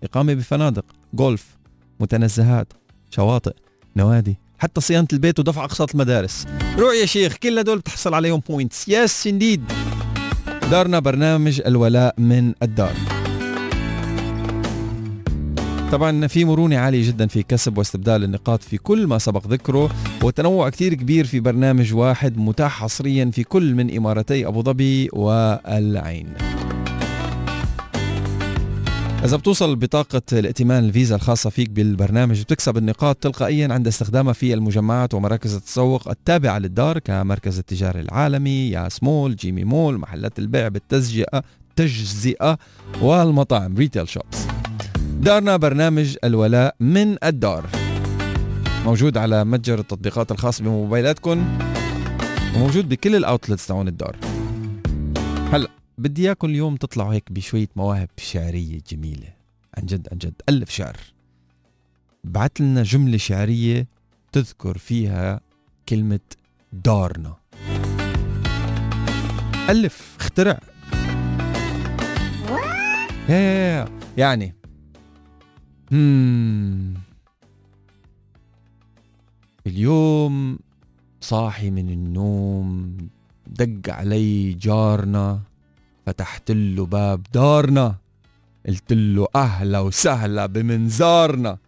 إقامة 0.04 0.34
بفنادق 0.34 0.84
جولف 1.14 1.56
متنزهات 2.00 2.72
شواطئ 3.10 3.54
نوادي. 3.96 4.36
حتى 4.60 4.80
صيانة 4.80 5.08
البيت 5.12 5.38
ودفع 5.38 5.64
أقساط 5.64 5.90
المدارس. 5.90 6.46
روح 6.78 6.94
يا 7.00 7.06
شيخ 7.06 7.36
كل 7.36 7.58
هدول 7.58 7.78
بتحصل 7.78 8.14
عليهم 8.14 8.42
points 8.48 8.88
yes 8.88 9.26
indeed 9.26 9.72
دارنا 10.70 10.98
برنامج 10.98 11.60
الولاء 11.66 12.14
من 12.18 12.52
الدار. 12.62 12.92
طبعا 15.92 16.26
في 16.26 16.44
مرونة 16.44 16.78
عالية 16.78 17.08
جدا 17.08 17.26
في 17.26 17.42
كسب 17.42 17.78
واستبدال 17.78 18.24
النقاط 18.24 18.62
في 18.62 18.78
كل 18.78 19.06
ما 19.06 19.18
سبق 19.18 19.46
ذكره 19.46 19.90
وتنوع 20.22 20.68
كثير 20.68 20.94
كبير 20.94 21.26
في 21.26 21.40
برنامج 21.40 21.94
واحد 21.94 22.38
متاح 22.38 22.82
حصريا 22.82 23.30
في 23.34 23.44
كل 23.44 23.74
من 23.74 23.96
إمارتي 23.96 24.46
أبو 24.46 24.62
ظبي 24.62 25.08
والعين. 25.12 26.34
إذا 29.24 29.36
بتوصل 29.36 29.76
بطاقة 29.76 30.22
الائتمان 30.32 30.84
الفيزا 30.84 31.16
الخاصة 31.16 31.50
فيك 31.50 31.70
بالبرنامج 31.70 32.42
بتكسب 32.42 32.76
النقاط 32.76 33.16
تلقائيا 33.16 33.68
عند 33.72 33.86
استخدامها 33.86 34.32
في 34.32 34.54
المجمعات 34.54 35.14
ومراكز 35.14 35.54
التسوق 35.54 36.08
التابعة 36.08 36.58
للدار 36.58 36.98
كمركز 36.98 37.58
التجاري 37.58 38.00
العالمي 38.00 38.70
يا 38.70 38.88
سمول 38.88 39.36
جيمي 39.36 39.64
مول 39.64 39.98
محلات 39.98 40.38
البيع 40.38 40.68
بالتجزئة 40.68 41.42
تجزئة 41.76 42.58
والمطاعم 43.02 43.76
retail 43.76 44.08
shops 44.08 44.46
دارنا 45.20 45.56
برنامج 45.56 46.16
الولاء 46.24 46.74
من 46.80 47.24
الدار. 47.24 47.66
موجود 48.84 49.16
على 49.16 49.44
متجر 49.44 49.78
التطبيقات 49.78 50.32
الخاص 50.32 50.62
بموبايلاتكم 50.62 51.58
وموجود 52.56 52.88
بكل 52.88 53.16
الاوتلتس 53.16 53.66
تاعون 53.66 53.88
الدار. 53.88 54.16
هلا. 55.52 55.79
بدي 56.00 56.22
إياكم 56.26 56.48
اليوم 56.48 56.76
تطلعوا 56.76 57.14
هيك 57.14 57.32
بشوية 57.32 57.68
مواهب 57.76 58.08
شعرية 58.16 58.80
جميلة. 58.90 59.32
عن 59.78 59.86
جد 59.86 60.08
عن 60.12 60.18
جد 60.18 60.42
ألف 60.48 60.70
شعر. 60.70 60.96
بعت 62.24 62.60
لنا 62.60 62.82
جملة 62.82 63.16
شعرية 63.16 63.86
تذكر 64.32 64.78
فيها 64.78 65.40
كلمة 65.88 66.20
دارنا. 66.72 67.36
ألف 69.70 70.16
اخترع. 70.20 70.60
يعني. 74.16 74.54
hmm. 75.90 76.98
اليوم 79.66 80.58
صاحي 81.20 81.70
من 81.70 81.90
النوم 81.90 82.96
دق 83.46 83.94
علي 83.94 84.52
جارنا. 84.52 85.49
فتحت 86.06 86.50
له 86.50 86.86
باب 86.86 87.22
دارنا 87.34 87.94
قلت 88.66 88.92
له 88.92 89.28
أهلا 89.36 89.78
وسهلا 89.78 90.46
بمن 90.46 91.02
زارنا 91.02 91.58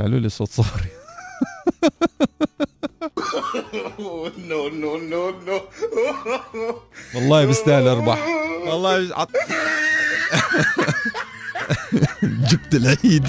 قالوا 0.00 0.18
لي 0.20 0.28
صوت 0.28 0.48
صاري 0.50 0.90
no 3.98 4.68
no 4.68 4.96
no 4.98 5.30
no 5.46 5.60
والله 7.14 7.44
بستاهل 7.46 7.88
اربح 7.88 8.18
والله. 8.66 9.26
جبت 12.50 12.74
العيد. 12.74 13.26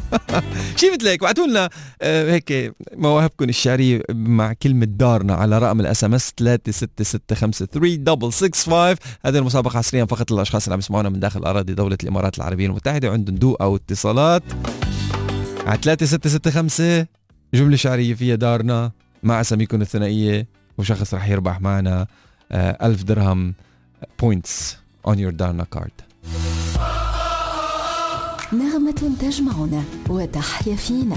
شي 0.78 0.90
مثل 0.90 1.08
هيك 1.08 1.22
بعتوا 1.22 1.46
لنا 1.46 1.70
آه، 2.02 2.32
هيك 2.32 2.74
مواهبكم 2.96 3.48
الشعرية 3.48 4.02
مع 4.10 4.52
كلمة 4.52 4.86
دارنا 4.86 5.34
على 5.34 5.58
رقم 5.58 5.80
الإس 5.80 6.04
إم 6.04 6.14
إس 6.14 6.32
36653 6.40 8.96
هذه 9.24 9.38
المسابقة 9.38 9.78
حصريا 9.78 10.04
فقط 10.04 10.30
للاشخاص 10.30 10.64
اللي 10.64 10.72
عم 10.72 10.78
يسمعونا 10.78 11.08
من 11.08 11.20
داخل 11.20 11.44
أراضي 11.44 11.74
دولة 11.74 11.98
الإمارات 12.02 12.38
العربية 12.38 12.66
المتحدة. 12.66 13.10
وعندهم 13.10 13.36
ضوء 13.36 13.62
أو 13.62 13.76
اتصالات 13.76 14.42
على 15.66 15.78
3665 15.82 17.06
جملة 17.54 17.76
شعرية 17.76 18.14
فيها 18.14 18.34
دارنا 18.34 18.90
مع 19.22 19.40
أساميكم 19.40 19.82
الثنائية 19.82 20.46
وشخص 20.78 21.14
رح 21.14 21.28
يربح 21.28 21.60
معنا 21.60 22.06
آه، 22.52 22.86
ألف 22.86 23.02
درهم 23.02 23.54
points 24.20 24.76
on 25.08 25.14
your 25.14 25.30
دارنا 25.30 25.64
card 25.64 26.07
نغمة 28.52 29.16
تجمعنا 29.20 29.84
وتحيا 30.08 30.76
فينا. 30.76 31.16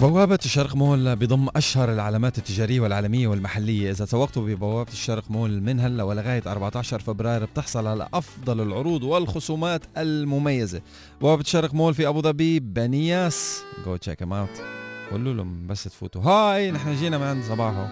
بوابة 0.00 0.38
الشرق 0.44 0.76
مول 0.76 1.16
بضم 1.16 1.48
أشهر 1.56 1.92
العلامات 1.92 2.38
التجارية 2.38 2.80
والعالمية 2.80 3.28
والمحلية. 3.28 3.90
إذا 3.90 4.04
تسوقتوا 4.04 4.46
ببوابة 4.46 4.92
الشرق 4.92 5.30
مول 5.30 5.60
من 5.60 5.80
هلا 5.80 6.02
ولغاية 6.02 6.42
14 6.46 6.98
فبراير 6.98 7.44
بتحصل 7.44 7.86
على 7.86 8.08
أفضل 8.14 8.60
العروض 8.60 9.02
والخصومات 9.02 9.82
المميزة. 9.96 10.80
بوابة 11.20 11.40
الشرق 11.40 11.74
مول 11.74 11.94
في 11.94 12.08
أبو 12.08 12.22
ظبي 12.22 12.60
بنياس 12.60 13.62
check 14.00 14.22
them 14.22 14.32
out 14.32 14.83
قولوا 15.14 15.34
لهم 15.34 15.66
بس 15.66 15.84
تفوتوا. 15.84 16.22
hi 16.22 16.70
نحن 16.70 16.94
جينا 16.94 17.18
من 17.18 17.24
عند 17.24 17.44
صباحو 17.44 17.86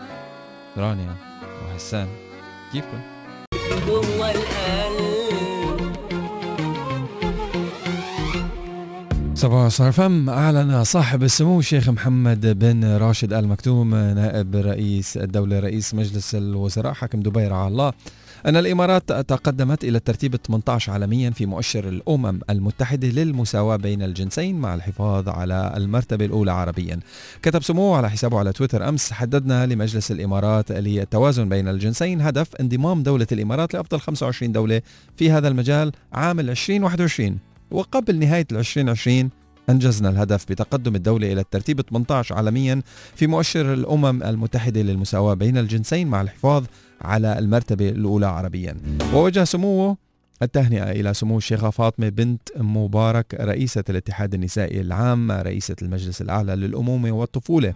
رانيا 0.77 1.15
وحسان 1.65 2.09
كيفكم؟ 2.73 3.01
صباح 9.35 9.69
صار 9.69 9.93
فم. 9.93 10.31
أعلن 10.31 10.85
صاحب 10.85 11.23
السمو 11.23 11.59
الشيخ 11.59 11.89
محمد 11.89 12.59
بن 12.59 12.97
راشد 12.97 13.33
آل 13.33 13.49
مكتوم 13.49 13.95
نائب 13.95 14.57
رئيس 14.57 15.17
الدولة 15.17 15.61
رئيس 15.61 15.95
مجلس 15.95 16.35
الوزراء 16.35 16.93
حاكم 16.93 17.21
دبي 17.21 17.47
رعاه 17.47 17.69
الله. 17.69 17.93
أن 18.47 18.57
الإمارات 18.57 19.13
تقدمت 19.13 19.85
إلى 19.85 19.99
الترتيب 19.99 20.37
18 20.37 20.93
عالميا 20.93 21.31
في 21.31 21.47
مؤشر 21.47 21.89
الأمم 21.89 22.41
المتحدة 22.51 23.09
للمساواة 23.09 23.77
بين 23.77 24.03
الجنسين 24.03 24.61
مع 24.61 24.75
الحفاظ 24.75 25.29
على 25.29 25.73
المرتبة 25.77 26.25
الأولى 26.25 26.53
عربيا. 26.53 27.01
كتب 27.43 27.63
سموه 27.63 27.97
على 27.97 28.11
حسابه 28.11 28.39
على 28.39 28.53
تويتر 28.53 28.89
أمس 28.89 29.13
حددنا 29.13 29.67
لمجلس 29.67 30.11
الإمارات 30.11 30.73
للتوازن 30.73 31.49
بين 31.49 31.69
الجنسين 31.69 32.21
هدف 32.21 32.55
انضمام 32.61 33.03
دولة 33.03 33.27
الإمارات 33.33 33.75
لأفضل 33.75 34.01
25 34.01 34.53
دولة 34.53 34.83
في 35.17 35.31
هذا 35.31 35.49
المجال 35.49 35.93
عام 36.13 36.41
2021 36.41 37.39
وقبل 37.71 38.19
نهاية 38.19 38.47
2020 38.53 39.31
أنجزنا 39.71 40.09
الهدف 40.09 40.45
بتقدم 40.49 40.95
الدولة 40.95 41.33
إلى 41.33 41.41
الترتيب 41.41 41.81
18 41.81 42.35
عالميا 42.35 42.83
في 43.15 43.27
مؤشر 43.27 43.75
الأمم 43.75 44.23
المتحدة 44.23 44.83
للمساواة 44.83 45.35
بين 45.35 45.59
الجنسين 45.59 46.09
مع 46.09 46.21
الحفاظ 46.21 46.65
على 47.03 47.39
المرتبة 47.39 47.89
الأولى 47.89 48.27
عربيا. 48.27 48.77
ووجه 49.15 49.45
سموه 49.45 49.97
التهنئة 50.43 50.91
إلى 50.91 51.15
سمو 51.15 51.39
الشيخة 51.39 51.71
فاطمة 51.71 52.09
بنت 52.09 52.49
مبارك 52.57 53.35
رئيسة 53.41 53.85
الاتحاد 53.89 54.35
النسائي 54.35 54.81
العام 54.81 55.33
رئيسة 55.33 55.77
المجلس 55.83 56.23
الأعلى 56.23 56.57
للأمومة 56.57 57.13
والطفولة. 57.13 57.75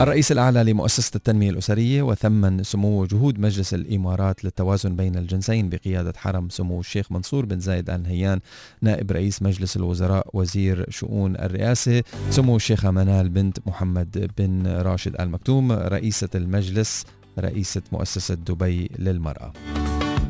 الرئيس 0.00 0.32
الأعلى 0.32 0.64
لمؤسسة 0.64 1.10
التنمية 1.16 1.50
الأسرية 1.50 2.02
وثمن 2.02 2.62
سمو 2.62 3.04
جهود 3.04 3.38
مجلس 3.38 3.74
الإمارات 3.74 4.44
للتوازن 4.44 4.96
بين 4.96 5.16
الجنسين 5.16 5.68
بقيادة 5.68 6.12
حرم 6.16 6.48
سمو 6.48 6.80
الشيخ 6.80 7.12
منصور 7.12 7.46
بن 7.46 7.60
زايد 7.60 7.90
آل 7.90 8.02
نهيان 8.02 8.40
نائب 8.82 9.12
رئيس 9.12 9.42
مجلس 9.42 9.76
الوزراء 9.76 10.26
وزير 10.32 10.90
شؤون 10.90 11.36
الرئاسة 11.36 12.02
سمو 12.30 12.56
الشيخة 12.56 12.90
منال 12.90 13.28
بنت 13.28 13.58
محمد 13.66 14.30
بن 14.38 14.66
راشد 14.66 15.20
آل 15.20 15.30
مكتوم 15.30 15.72
رئيسة 15.72 16.28
المجلس 16.34 17.06
رئيسة 17.38 17.82
مؤسسة 17.92 18.34
دبي 18.34 18.90
للمرأة. 18.98 19.52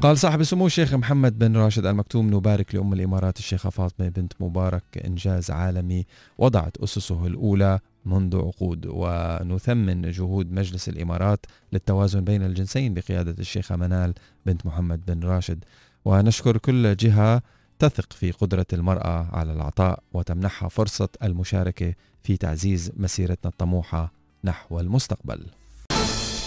قال 0.03 0.19
صاحب 0.19 0.43
سمو 0.43 0.67
الشيخ 0.67 0.95
محمد 0.95 1.39
بن 1.39 1.57
راشد 1.57 1.87
المكتوم 1.87 2.35
نبارك 2.35 2.75
لأم 2.75 2.93
الإمارات 2.93 3.39
الشيخة 3.39 3.71
فاطمة 3.71 4.09
بنت 4.09 4.33
مبارك 4.41 4.83
إنجاز 5.05 5.51
عالمي 5.51 6.07
وضعت 6.39 6.77
أسسه 6.77 7.27
الأولى 7.27 7.81
منذ 8.05 8.37
عقود 8.37 8.87
ونثمن 8.87 10.11
جهود 10.11 10.53
مجلس 10.53 10.89
الإمارات 10.89 11.47
للتوازن 11.73 12.21
بين 12.25 12.43
الجنسين 12.43 12.95
بقيادة 12.95 13.35
الشيخة 13.39 13.77
منال 13.77 14.15
بنت 14.47 14.67
محمد 14.67 15.07
بن 15.07 15.25
راشد. 15.25 15.65
ونشكر 16.05 16.57
كل 16.57 16.97
جهة 16.97 17.43
تثق 17.79 18.13
في 18.13 18.31
قدرة 18.31 18.67
المرأة 18.73 19.29
على 19.33 19.53
العطاء 19.53 20.03
وتمنحها 20.13 20.69
فرصة 20.69 21.09
المشاركة 21.23 21.95
في 22.23 22.37
تعزيز 22.37 22.93
مسيرتنا 22.97 23.51
الطموحة 23.51 24.13
نحو 24.45 24.81
المستقبل. 24.81 25.47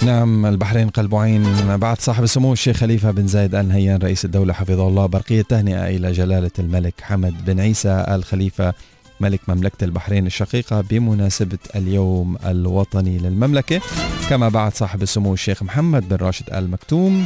نعم 0.06 0.46
البحرين 0.46 0.90
قلب 0.90 1.16
عين. 1.16 1.78
بعد 1.78 2.02
صاحب 2.02 2.24
السمو 2.24 2.54
الشيخ 2.54 2.78
خليفة 2.78 3.12
بن 3.12 3.28
زايد 3.28 3.56
آل 3.56 3.68
نهيان 3.68 4.02
رئيس 4.02 4.26
الدولة 4.26 4.54
حفظه 4.54 4.88
الله 4.88 5.06
برقية 5.06 5.42
تهنئة 5.42 5.88
إلى 5.88 6.12
جلالة 6.12 6.52
الملك 6.60 6.94
حمد 7.02 7.46
بن 7.46 7.60
عيسى 7.60 8.06
آل 8.08 8.24
خليفة 8.24 8.74
ملك 9.20 9.40
مملكة 9.48 9.86
البحرين 9.86 10.28
الشقيقة 10.28 10.82
بمناسبة 10.82 11.58
اليوم 11.76 12.38
الوطني 12.46 13.18
للمملكة. 13.18 13.82
كما 14.30 14.50
بعد 14.50 14.74
صاحب 14.74 15.02
السمو 15.02 15.34
الشيخ 15.34 15.64
محمد 15.64 16.10
بن 16.10 16.16
راشد 16.16 16.54
آل 16.54 16.72
مكتوم 16.72 17.26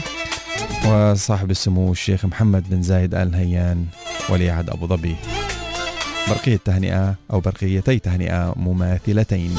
وصاحب 0.88 1.52
السمو 1.52 1.92
الشيخ 1.92 2.26
محمد 2.26 2.70
بن 2.70 2.82
زايد 2.82 3.16
آل 3.16 3.32
نهيان 3.32 3.86
ولي 4.30 4.50
عهد 4.50 4.70
أبو 4.70 4.88
ظبي. 4.88 5.16
برقية 6.28 6.60
تهنئة 6.66 7.16
أو 7.34 7.40
برقيتي 7.40 8.00
تهنئة 8.00 8.54
مماثلتين. 8.58 9.56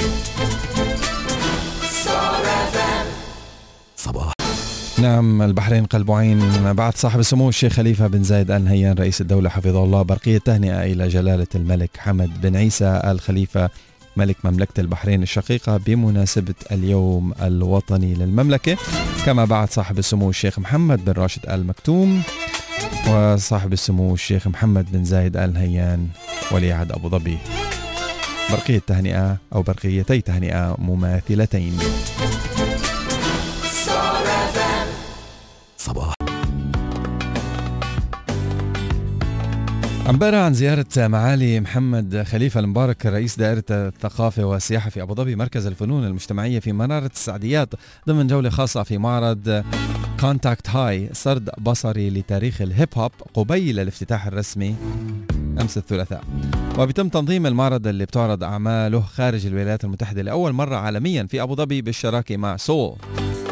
نعم 4.98 5.42
البحرين 5.42 5.84
قلب 5.84 6.10
عين. 6.10 6.72
بعد 6.72 6.96
صاحب 6.96 7.20
السمو 7.20 7.48
الشيخ 7.48 7.72
خليفة 7.72 8.06
بن 8.06 8.22
زايد 8.22 8.50
آل 8.50 8.64
نهيان 8.64 8.98
رئيس 8.98 9.20
الدولة 9.20 9.48
حفظه 9.48 9.84
الله 9.84 10.02
برقية 10.02 10.38
تهنئة 10.38 10.84
إلى 10.84 11.08
جلالة 11.08 11.46
الملك 11.54 11.90
حمد 11.98 12.40
بن 12.40 12.56
عيسى 12.56 13.00
آل 13.04 13.20
خليفة 13.20 13.70
ملك 14.16 14.36
مملكة 14.44 14.80
البحرين 14.80 15.22
الشقيقة 15.22 15.76
بمناسبة 15.76 16.54
اليوم 16.72 17.32
الوطني 17.42 18.14
للمملكة. 18.14 18.76
كما 19.26 19.44
بعد 19.44 19.70
صاحب 19.70 19.98
السمو 19.98 20.30
الشيخ 20.30 20.58
محمد 20.58 21.04
بن 21.04 21.12
راشد 21.12 21.46
آل 21.48 21.66
مكتوم 21.66 22.22
وصاحب 23.08 23.72
السمو 23.72 24.14
الشيخ 24.14 24.46
محمد 24.46 24.92
بن 24.92 25.04
زايد 25.04 25.36
آل 25.36 25.52
نهيان 25.52 26.08
ولي 26.52 26.72
عهد 26.72 26.92
أبو 26.92 27.08
ظبي. 27.08 27.38
برقية 28.50 28.82
تهنئة 28.86 29.36
أو 29.54 29.62
برقيتي 29.62 30.20
تهنئة 30.20 30.76
مماثلتين. 30.78 31.78
صباح 35.86 36.14
امبارح 40.08 40.38
عن 40.38 40.54
زيارة 40.54 40.86
معالي 40.96 41.60
محمد 41.60 42.22
خليفة 42.22 42.60
المبارك 42.60 43.06
رئيس 43.06 43.38
دائرة 43.38 43.64
الثقافة 43.70 44.44
والسياحة 44.44 44.90
في 44.90 45.02
أبو 45.02 45.14
ظبي 45.14 45.36
مركز 45.36 45.66
الفنون 45.66 46.04
المجتمعية 46.04 46.58
في 46.58 46.72
منارة 46.72 47.10
السعديات 47.14 47.68
ضمن 48.08 48.26
جولة 48.26 48.50
خاصة 48.50 48.82
في 48.82 48.98
معرض 48.98 49.64
Contact 50.20 50.70
High 50.70 51.10
سرد 51.12 51.50
بصري 51.58 52.10
لتاريخ 52.10 52.62
الهيب 52.62 52.88
هوب 52.96 53.12
قبيل 53.34 53.80
الافتتاح 53.80 54.26
الرسمي 54.26 54.74
أمس 55.60 55.78
الثلاثاء. 55.78 56.24
وبيتم 56.78 57.08
تنظيم 57.08 57.46
المعرض 57.46 57.86
اللي 57.86 58.04
بتعرض 58.04 58.44
أعماله 58.44 59.00
خارج 59.00 59.46
الولايات 59.46 59.84
المتحدة 59.84 60.22
لأول 60.22 60.52
مرة 60.52 60.76
عالميا 60.76 61.26
في 61.30 61.42
أبو 61.42 61.54
ظبي 61.54 61.82
بالشراكة 61.82 62.36
مع 62.36 62.56
سول. 62.56 62.96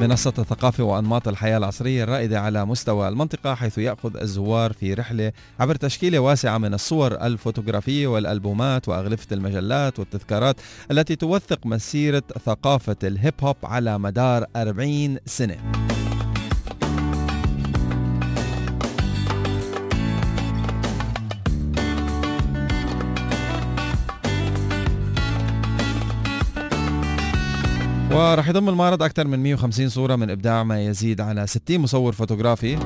منصة 0.00 0.32
الثقافة 0.38 0.84
وأنماط 0.84 1.28
الحياة 1.28 1.58
العصرية 1.58 2.04
الرائدة 2.04 2.40
على 2.40 2.64
مستوى 2.64 3.08
المنطقة 3.08 3.54
حيث 3.54 3.78
يأخذ 3.78 4.16
الزوار 4.16 4.72
في 4.72 4.94
رحلة 4.94 5.32
عبر 5.60 5.74
تشكيلة 5.74 6.18
واسعة 6.18 6.58
من 6.58 6.74
الصور 6.74 7.12
الفوتوغرافية 7.12 8.06
والألبومات 8.06 8.88
وأغلفة 8.88 9.26
المجلات 9.32 9.98
والتذكارات 9.98 10.56
التي 10.90 11.16
توثق 11.16 11.66
مسيرة 11.66 12.22
ثقافة 12.46 12.96
الهيب 13.02 13.34
هوب 13.42 13.56
على 13.64 13.98
مدار 13.98 14.46
40 14.56 15.18
سنة. 15.26 15.56
وراح 28.14 28.48
يضم 28.48 28.68
المعرض 28.68 29.02
أكثر 29.02 29.26
من 29.26 29.42
150 29.42 29.88
صورة 29.88 30.16
من 30.16 30.30
إبداع 30.30 30.64
ما 30.64 30.84
يزيد 30.84 31.20
على 31.20 31.46
60 31.46 31.78
مصور 31.78 32.12
فوتوغرافي. 32.12 32.78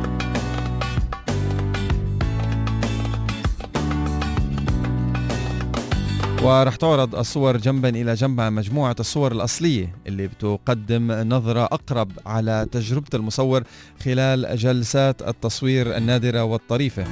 ورح 6.43 6.77
تعرض 6.77 7.15
الصور 7.15 7.57
جنبا 7.57 7.89
إلى 7.89 8.15
جنب 8.15 8.37
مع 8.37 8.51
مجموعة 8.51 8.97
الصور 9.01 9.33
الأصلية 9.33 9.95
اللي 10.07 10.27
بتقدم 10.27 11.13
نظرة 11.13 11.65
أقرب 11.65 12.13
على 12.27 12.67
تجربة 12.73 13.09
المصور 13.15 13.63
خلال 14.05 14.57
جلسات 14.57 15.23
التصوير 15.23 15.97
النادرة 15.97 16.45
والطريفة. 16.45 17.05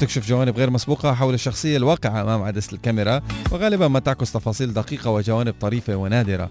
تكشف 0.00 0.28
جوانب 0.28 0.56
غير 0.56 0.70
مسبوقة 0.70 1.14
حول 1.14 1.34
الشخصية 1.34 1.76
الواقعة 1.76 2.22
أمام 2.22 2.42
عدسة 2.42 2.74
الكاميرا 2.74 3.22
وغالبا 3.50 3.88
ما 3.88 3.98
تعكس 3.98 4.32
تفاصيل 4.32 4.72
دقيقة 4.72 5.10
وجوانب 5.10 5.54
طريفة 5.60 5.96
ونادرة. 5.96 6.50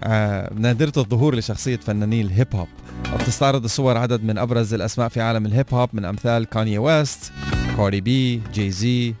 آه 0.00 0.52
نادرة 0.54 0.92
الظهور 0.96 1.34
لشخصية 1.34 1.76
فناني 1.76 2.20
الهيب 2.20 2.56
هوب. 2.56 2.68
وبتستعرض 3.14 3.64
الصور 3.64 3.96
عدد 3.96 4.24
من 4.24 4.38
أبرز 4.38 4.74
الأسماء 4.74 5.08
في 5.08 5.20
عالم 5.20 5.46
الهيب 5.46 5.66
هوب 5.72 5.88
من 5.92 6.04
أمثال 6.04 6.44
كاني 6.44 6.78
ويست 6.78 7.32
كاردي 7.76 8.00
بي 8.00 8.42
جي 8.54 8.70
زي 8.70 9.14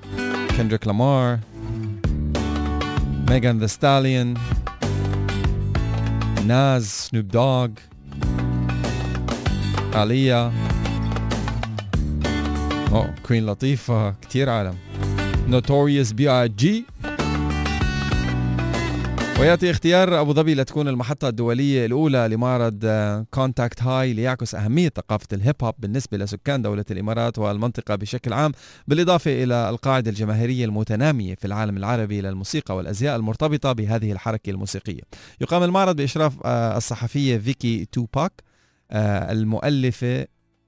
كندريك 0.56 0.86
لامار 0.86 1.38
ميغان 3.30 3.58
ذا 3.58 3.66
ستاليون 3.66 4.34
ناز 6.46 6.86
سنوب 6.86 7.28
دوغ 7.28 7.68
آليا 9.94 10.52
oh 12.94 13.14
كوين 13.26 13.46
لطيفة 13.46 14.10
كتير 14.10 14.50
عالم 14.50 14.74
نوتوريوس 15.48 16.12
بي 16.12 16.30
اي 16.30 16.48
جي 16.48 16.84
ويأتي 19.40 19.70
اختيار 19.70 20.20
أبو 20.20 20.32
ظبي 20.32 20.54
لتكون 20.54 20.88
المحطة 20.88 21.28
الدولية 21.28 21.86
الأولى 21.86 22.28
لمعرض 22.28 22.86
Contact 23.30 23.82
High 23.82 24.12
ليعكس 24.12 24.54
أهمية 24.54 24.88
ثقافة 24.88 25.26
الهيب 25.32 25.54
هوب 25.62 25.74
بالنسبة 25.78 26.18
لسكان 26.18 26.62
دولة 26.62 26.84
الإمارات 26.90 27.38
والمنطقة 27.38 27.94
بشكل 27.94 28.32
عام 28.32 28.52
بالإضافة 28.88 29.42
إلى 29.44 29.70
القاعدة 29.70 30.10
الجماهيرية 30.10 30.64
المتنامية 30.64 31.34
في 31.34 31.44
العالم 31.44 31.76
العربي 31.76 32.20
للموسيقى 32.20 32.76
والأزياء 32.76 33.16
المرتبطة 33.16 33.72
بهذه 33.72 34.12
الحركة 34.12 34.50
الموسيقية. 34.50 35.02
يقام 35.40 35.62
المعرض 35.62 35.96
بإشراف 35.96 36.32
آه، 36.44 36.76
الصحفية 36.76 37.38
فيكي 37.38 37.84
توباك 37.84 38.32
آه، 38.90 39.32
المؤلفة 39.32 40.20
آه، 40.20 40.26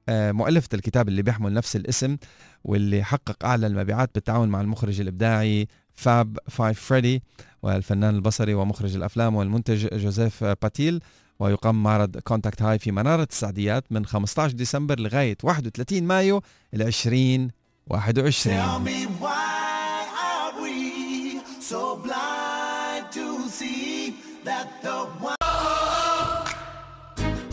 مؤلفة 0.09 0.69
الكتاب 0.75 1.09
اللي 1.09 1.23
بيحمل 1.23 1.53
نفس 1.53 1.77
الاسم 1.77 2.17
واللي 2.65 3.05
حقق 3.05 3.45
أعلى 3.45 3.67
المبيعات 3.67 4.11
بالتعاون 4.15 4.49
مع 4.49 4.61
المخرج 4.61 5.01
الإبداعي 5.01 5.69
فاب 5.95 6.39
فايف 6.49 6.81
فريدي 6.81 7.23
والفنان 7.63 8.15
البصري 8.15 8.55
ومخرج 8.55 8.97
الأفلام 8.97 9.35
والمنتج 9.35 9.87
جوزيف 9.99 10.45
باتيل 10.45 11.01
ويقام 11.39 11.83
معرض 11.83 12.19
Contact 12.19 12.63
High 12.63 12.79
في 12.79 12.93
منارة 12.93 13.29
السعديات 13.31 13.85
من 13.91 14.07
15 14.07 14.53
ديسمبر 14.55 15.01
لغاية 15.01 15.37
31 15.43 16.03
مايو 16.03 16.43
ل 16.73 16.83
2021 16.83 18.85
me 18.85 19.07
why 19.21 20.07
are 20.33 20.53
we 20.63 21.41
so 21.71 21.97
blind 21.97 23.13
to 23.13 23.49
see 23.49 24.15
that 24.45 24.69
the 24.83 24.91
one 24.91 25.16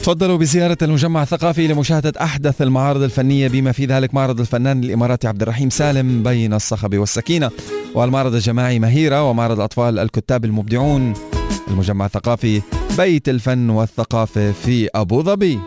تفضلوا 0.03 0.37
بزيارة 0.37 0.77
المجمع 0.81 1.23
الثقافي 1.23 1.67
لمشاهدة 1.67 2.13
أحدث 2.21 2.61
المعارض 2.61 3.01
الفنية 3.01 3.47
بما 3.47 3.71
في 3.71 3.85
ذلك 3.85 4.13
معرض 4.13 4.39
الفنان 4.39 4.83
الإماراتي 4.83 5.27
عبد 5.27 5.41
الرحيم 5.41 5.69
سالم 5.69 6.23
بين 6.23 6.53
الصخب 6.53 6.97
والسكينة. 6.97 7.51
والمعرض 7.95 8.33
الجماعي 8.33 8.79
مهيرة 8.79 9.29
ومعرض 9.29 9.55
الأطفال 9.57 9.99
الكتاب 9.99 10.45
المبدعون. 10.45 11.13
المجمع 11.67 12.05
الثقافي 12.05 12.61
بيت 12.97 13.29
الفن 13.29 13.69
والثقافة 13.69 14.51
في 14.51 14.89
أبو 14.95 15.23
ظبي. 15.23 15.59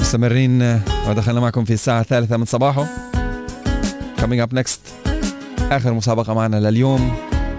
مستمرين 0.00 0.80
ودخلنا 1.08 1.40
معكم 1.40 1.64
في 1.64 1.72
الساعة 1.72 2.00
الثالثة 2.00 2.36
من 2.36 2.44
صباحه. 2.44 2.86
Coming 4.20 4.46
up 4.46 4.58
next 4.58 4.80
آخر 5.72 5.92
مسابقة 5.92 6.34
معنا 6.34 6.70
لليوم 6.70 7.12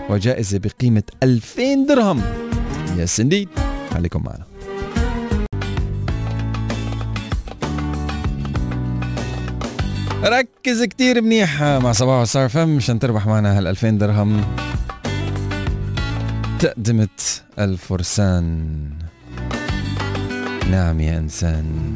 وجائزة 0.10 0.60
بقيمة 0.60 1.04
2000 1.24 1.86
درهم. 1.90 2.41
يس 2.98 3.20
انديد 3.20 3.50
خليكم 3.94 4.24
معنا. 4.24 4.46
ركز 10.24 10.84
كتير 10.84 11.22
منيح 11.22 11.64
مع 11.64 11.92
صباح 11.92 12.22
وصار 12.22 12.50
فم. 12.50 12.70
مشان 12.70 13.00
تربح 13.00 13.28
معنا 13.28 13.58
هال 13.58 13.68
2000 13.68 13.98
درهم. 13.98 14.42
تقدمة 16.60 17.08
الفرسان. 17.60 18.70
نعم 20.72 21.00
يا 21.00 21.18
إنسان. 21.18 21.96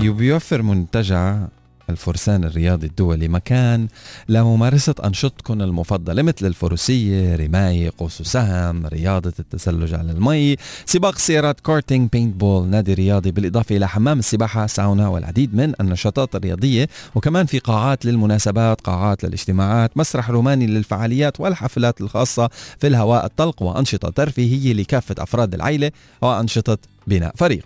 يوفر 0.00 0.62
منتجع 0.62 1.46
الفرسان 1.90 2.44
الرياضي 2.44 2.86
الدولي 2.86 3.28
مكان 3.28 3.88
لممارسة 4.28 4.94
أنشطتكم 5.04 5.62
المفضلة 5.62 6.22
مثل 6.22 6.46
الفروسية، 6.46 7.36
رماية، 7.36 7.92
قوس 7.98 8.20
وسهم، 8.20 8.86
رياضة 8.86 9.32
التزلج 9.38 9.94
على 9.94 10.12
المي، 10.12 10.56
سباق 10.86 11.18
سيارات 11.18 11.60
karting، 11.60 12.10
paintball، 12.14 12.66
نادي 12.66 12.94
رياضي 12.94 13.30
بالإضافة 13.30 13.76
إلى 13.76 13.88
حمام 13.88 14.18
السباحة، 14.18 14.66
ساونا 14.66 15.08
والعديد 15.08 15.54
من 15.54 15.72
النشاطات 15.80 16.36
الرياضية 16.36 16.88
وكمان 17.14 17.46
في 17.46 17.58
قاعات 17.58 18.04
للمناسبات، 18.04 18.80
قاعات 18.80 19.24
للاجتماعات، 19.24 19.96
مسرح 19.96 20.30
روماني 20.30 20.66
للفعاليات 20.66 21.40
والحفلات 21.40 22.00
الخاصة 22.00 22.50
في 22.78 22.86
الهواء 22.86 23.26
الطلق 23.26 23.62
وأنشطة 23.62 24.10
ترفيهية 24.10 24.72
لكافة 24.72 25.14
أفراد 25.18 25.54
العائلة 25.54 25.90
وأنشطة 26.22 26.78
بناء 27.06 27.34
فريق. 27.36 27.64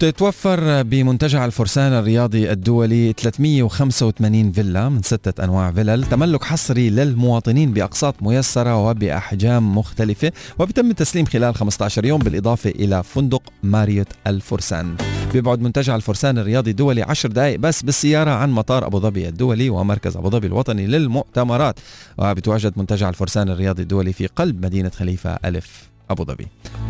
تتوفر 0.00 0.82
بمنتجع 0.82 1.44
الفرسان 1.44 1.92
الرياضي 1.92 2.52
الدولي 2.52 3.12
385 3.12 4.52
فيلا 4.52 4.88
من 4.88 5.02
ستة 5.02 5.44
أنواع 5.44 5.72
فيلل 5.72 6.04
تملك 6.04 6.44
حصري 6.44 6.90
للمواطنين 6.90 7.72
بأقساط 7.72 8.22
ميسرة 8.22 8.88
وبأحجام 8.88 9.78
مختلفة 9.78 10.32
وبيتم 10.58 10.90
التسليم 10.90 11.24
خلال 11.24 11.54
15 11.54 12.04
يوم 12.04 12.20
بالإضافة 12.20 12.70
إلى 12.70 13.02
فندق 13.02 13.42
ماريوت 13.62 14.06
الفرسان. 14.26 14.96
بيبعد 15.32 15.60
منتجع 15.60 15.96
الفرسان 15.96 16.38
الرياضي 16.38 16.70
الدولي 16.70 17.02
10 17.02 17.30
دقائق 17.30 17.58
بس 17.58 17.82
بالسيارة 17.82 18.30
عن 18.30 18.50
مطار 18.50 18.86
أبو 18.86 19.00
ظبي 19.00 19.28
الدولي 19.28 19.70
ومركز 19.70 20.16
أبو 20.16 20.30
ظبي 20.30 20.46
الوطني 20.46 20.86
للمؤتمرات. 20.86 21.80
وبتواجد 22.18 22.72
منتجع 22.76 23.08
الفرسان 23.08 23.48
الرياضي 23.48 23.82
الدولي 23.82 24.12
في 24.12 24.26
قلب 24.26 24.64
مدينة 24.64 24.90
خليفة 24.90 25.38
ألف 25.44 25.88
أبو 26.10 26.24
ظبي. 26.24 26.46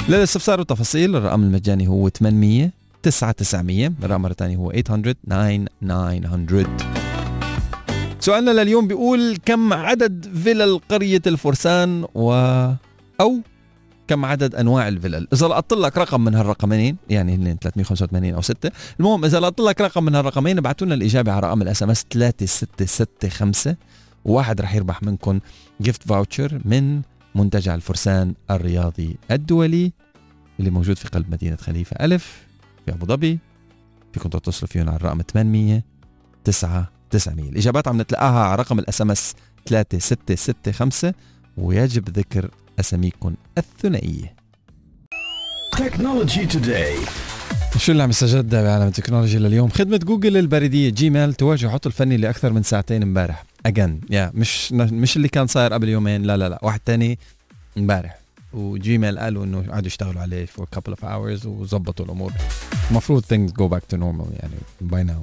للاستفسار 0.09 0.59
والتفاصيل 0.59 1.17
الرقم 1.17 1.43
المجاني 1.43 1.89
هو 1.89 2.09
800 2.09 2.78
9900 3.03 3.93
الرقم 4.03 4.23
مرة 4.23 4.33
ثانية 4.33 4.57
هو 4.57 4.73
800 4.73 5.13
9900 5.29 6.67
سؤالنا 8.21 8.51
لليوم 8.51 8.89
بيقول 8.89 9.37
كم 9.45 9.73
عدد 9.73 10.31
فيلل 10.45 10.81
قرية 10.89 11.23
الفرسان 11.27 12.07
و 12.15 12.33
أو 13.21 13.41
كم 14.09 14.25
عدد 14.25 14.55
أنواع 14.55 14.89
الفلل؟ 14.89 15.29
إذا 15.33 15.47
لقطت 15.47 15.73
لك 15.73 15.99
رقم 15.99 16.21
من 16.21 16.35
هالرقمين 16.35 16.97
يعني 17.11 17.35
هن 17.35 17.57
385 17.61 18.35
أو 18.35 18.43
6 18.43 18.71
المهم 19.01 19.25
إذا 19.25 19.41
لقطت 19.41 19.61
لك 19.61 19.81
رقم 19.81 20.05
من 20.05 20.15
هالرقمين 20.15 20.59
ابعثوا 20.59 20.87
لنا 20.87 20.95
الإجابة 20.95 21.33
على 21.33 21.47
رقم 21.47 21.63
ال 21.63 21.83
SMS 21.83 22.05
3665 22.11 23.77
وواحد 24.25 24.61
رح 24.61 24.75
يربح 24.75 25.03
منكم 25.03 25.41
gift 25.81 26.03
voucher 26.03 26.61
من 26.65 27.01
منتجع 27.35 27.75
الفرسان 27.75 28.35
الرياضي 28.51 29.17
الدولي 29.31 29.93
اللي 30.61 30.71
موجود 30.71 30.97
في 30.97 31.09
قلب 31.09 31.33
مدينة 31.33 31.57
خليفة. 31.57 31.97
ألف 32.05 32.48
في 32.89 32.95
أبو 32.95 33.07
ظبي 33.07 33.39
فيكم 34.13 34.29
تتصلوا 34.29 34.69
فيهم 34.69 34.89
على 34.89 34.97
الرقم 34.97 35.23
800 35.33 35.83
9 36.45 36.89
900 37.11 37.49
الإجابات 37.49 37.89
عم 37.89 38.01
نتلقاها 38.01 38.45
على 38.45 38.63
رقم 38.63 38.79
ال 38.79 39.03
SMS 39.03 39.35
3665 39.67 41.13
ويجب 41.57 42.09
ذكر 42.19 42.51
أساميكم 42.81 43.35
الثنائية. 43.59 44.35
Technology 45.73 46.47
Today 46.47 46.97
شو 47.77 47.93
اللي 47.93 48.03
عم 48.03 48.11
يستجد 48.11 48.55
بعالم 48.55 48.87
التكنولوجيا 48.87 49.39
لليوم؟ 49.39 49.69
خدمة 49.69 49.97
جوجل 49.97 50.37
البريدية 50.37 50.91
جيميل 50.91 51.35
تواجه 51.35 51.71
عطل 51.71 51.93
فني 51.93 52.17
لأكثر 52.17 52.53
من 52.53 52.63
ساعتين 52.63 53.03
امبارح. 53.03 53.45
again 53.67 54.01
yeah. 54.11 54.31
مش 54.35 54.73
مش 54.73 55.17
اللي 55.17 55.29
كان 55.29 55.47
صاير 55.47 55.73
قبل 55.73 55.89
يومين 55.89 56.23
لا 56.23 56.37
لا 56.37 56.49
لا 56.49 56.59
واحد 56.63 56.81
تاني 56.81 57.19
امبارح. 57.79 58.18
وجيميل 58.53 59.19
قالوا 59.19 59.45
إنه 59.45 59.65
قعدوا 59.71 59.87
يشتغلوا 59.87 60.21
عليه 60.21 60.47
for 60.47 60.61
a 60.61 60.79
couple 60.79 60.93
of 60.93 61.05
hours 61.05 61.47
وظبطوا 61.47 62.05
الأمور. 62.05 62.33
المفروض 62.91 63.23
things 63.23 63.53
go 63.53 63.69
back 63.75 63.83
to 63.95 63.99
normal 63.99 64.27
يعني 64.41 64.59
by 64.91 65.11
now. 65.11 65.23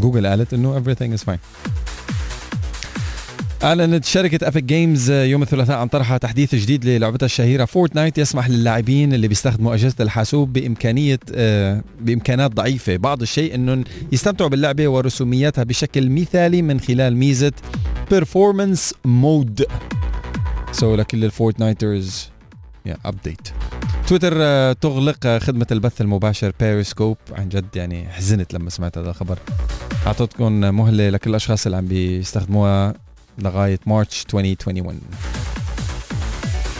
جوجل 0.00 0.26
قالت 0.26 0.54
إنه 0.54 0.82
everything 0.84 1.18
is 1.18 1.24
fine. 1.24 1.38
أعلنت 3.62 4.04
شركة 4.04 4.48
Epic 4.48 4.64
Games 4.64 5.10
يوم 5.10 5.42
الثلاثاء 5.42 5.78
عن 5.78 5.88
طرحها 5.88 6.18
تحديث 6.18 6.54
جديد 6.54 6.84
للعبتها 6.84 7.26
الشهيرة 7.26 7.64
فورتنايت 7.64 8.18
يسمح 8.18 8.48
للاعبين 8.48 9.14
اللي 9.14 9.28
بيستخدموا 9.28 9.74
أجهزة 9.74 9.94
الحاسوب 10.00 10.52
بإمكانية 10.52 11.20
آه، 11.34 11.82
بإمكانات 12.00 12.50
ضعيفة. 12.50 12.96
بعض 12.96 13.22
الشيء 13.22 13.54
أنهم 13.54 13.84
يستمتعوا 14.12 14.50
باللعبة 14.50 14.88
ورسومياتها 14.88 15.64
بشكل 15.64 16.10
مثالي 16.10 16.62
من 16.62 16.80
خلال 16.80 17.16
ميزة 17.16 17.52
Performance 18.14 18.92
Mode. 19.06 19.64
so 20.72 20.94
لكل 20.94 21.24
ال 21.24 21.33
Fortniters. 21.33 22.28
Yeah 22.86 22.96
update 23.04 23.48
تويتر 24.06 24.32
آه، 24.36 24.72
تغلق 24.72 25.38
خدمة 25.38 25.66
البث 25.72 26.00
المباشر 26.00 26.52
بيريسكوب 26.60 27.16
عن 27.32 27.48
جد 27.48 27.76
يعني 27.76 28.08
حزنت 28.08 28.54
لما 28.54 28.70
سمعت 28.70 28.98
هذا 28.98 29.10
الخبر. 29.10 29.38
أعطتكم 30.06 30.52
مهلة 30.52 31.08
لكل 31.10 31.30
الأشخاص 31.30 31.66
اللي 31.66 31.76
عم 31.76 31.86
بيستخدموها 31.86 32.94
لغاية 33.38 33.78
March 33.86 34.24
2021 34.34 35.00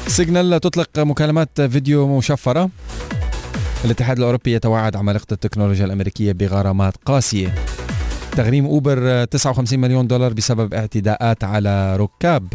سيجنال 0.06 0.60
تطلق 0.60 0.98
مكالمات 0.98 1.60
فيديو 1.60 2.18
مشفرة. 2.18 2.70
الاتحاد 3.84 4.18
الأوروبي 4.18 4.52
يتوعد 4.52 4.96
عمالقة 4.96 5.26
التكنولوجيا 5.32 5.84
الأمريكية 5.84 6.32
بغرامات 6.32 6.94
قاسية. 7.04 7.54
تغريم 8.32 8.66
أوبر 8.66 9.24
59 9.24 9.78
مليون 9.80 10.06
دولار 10.06 10.32
بسبب 10.32 10.74
اعتداءات 10.74 11.44
على 11.44 11.96
ركاب. 11.96 12.48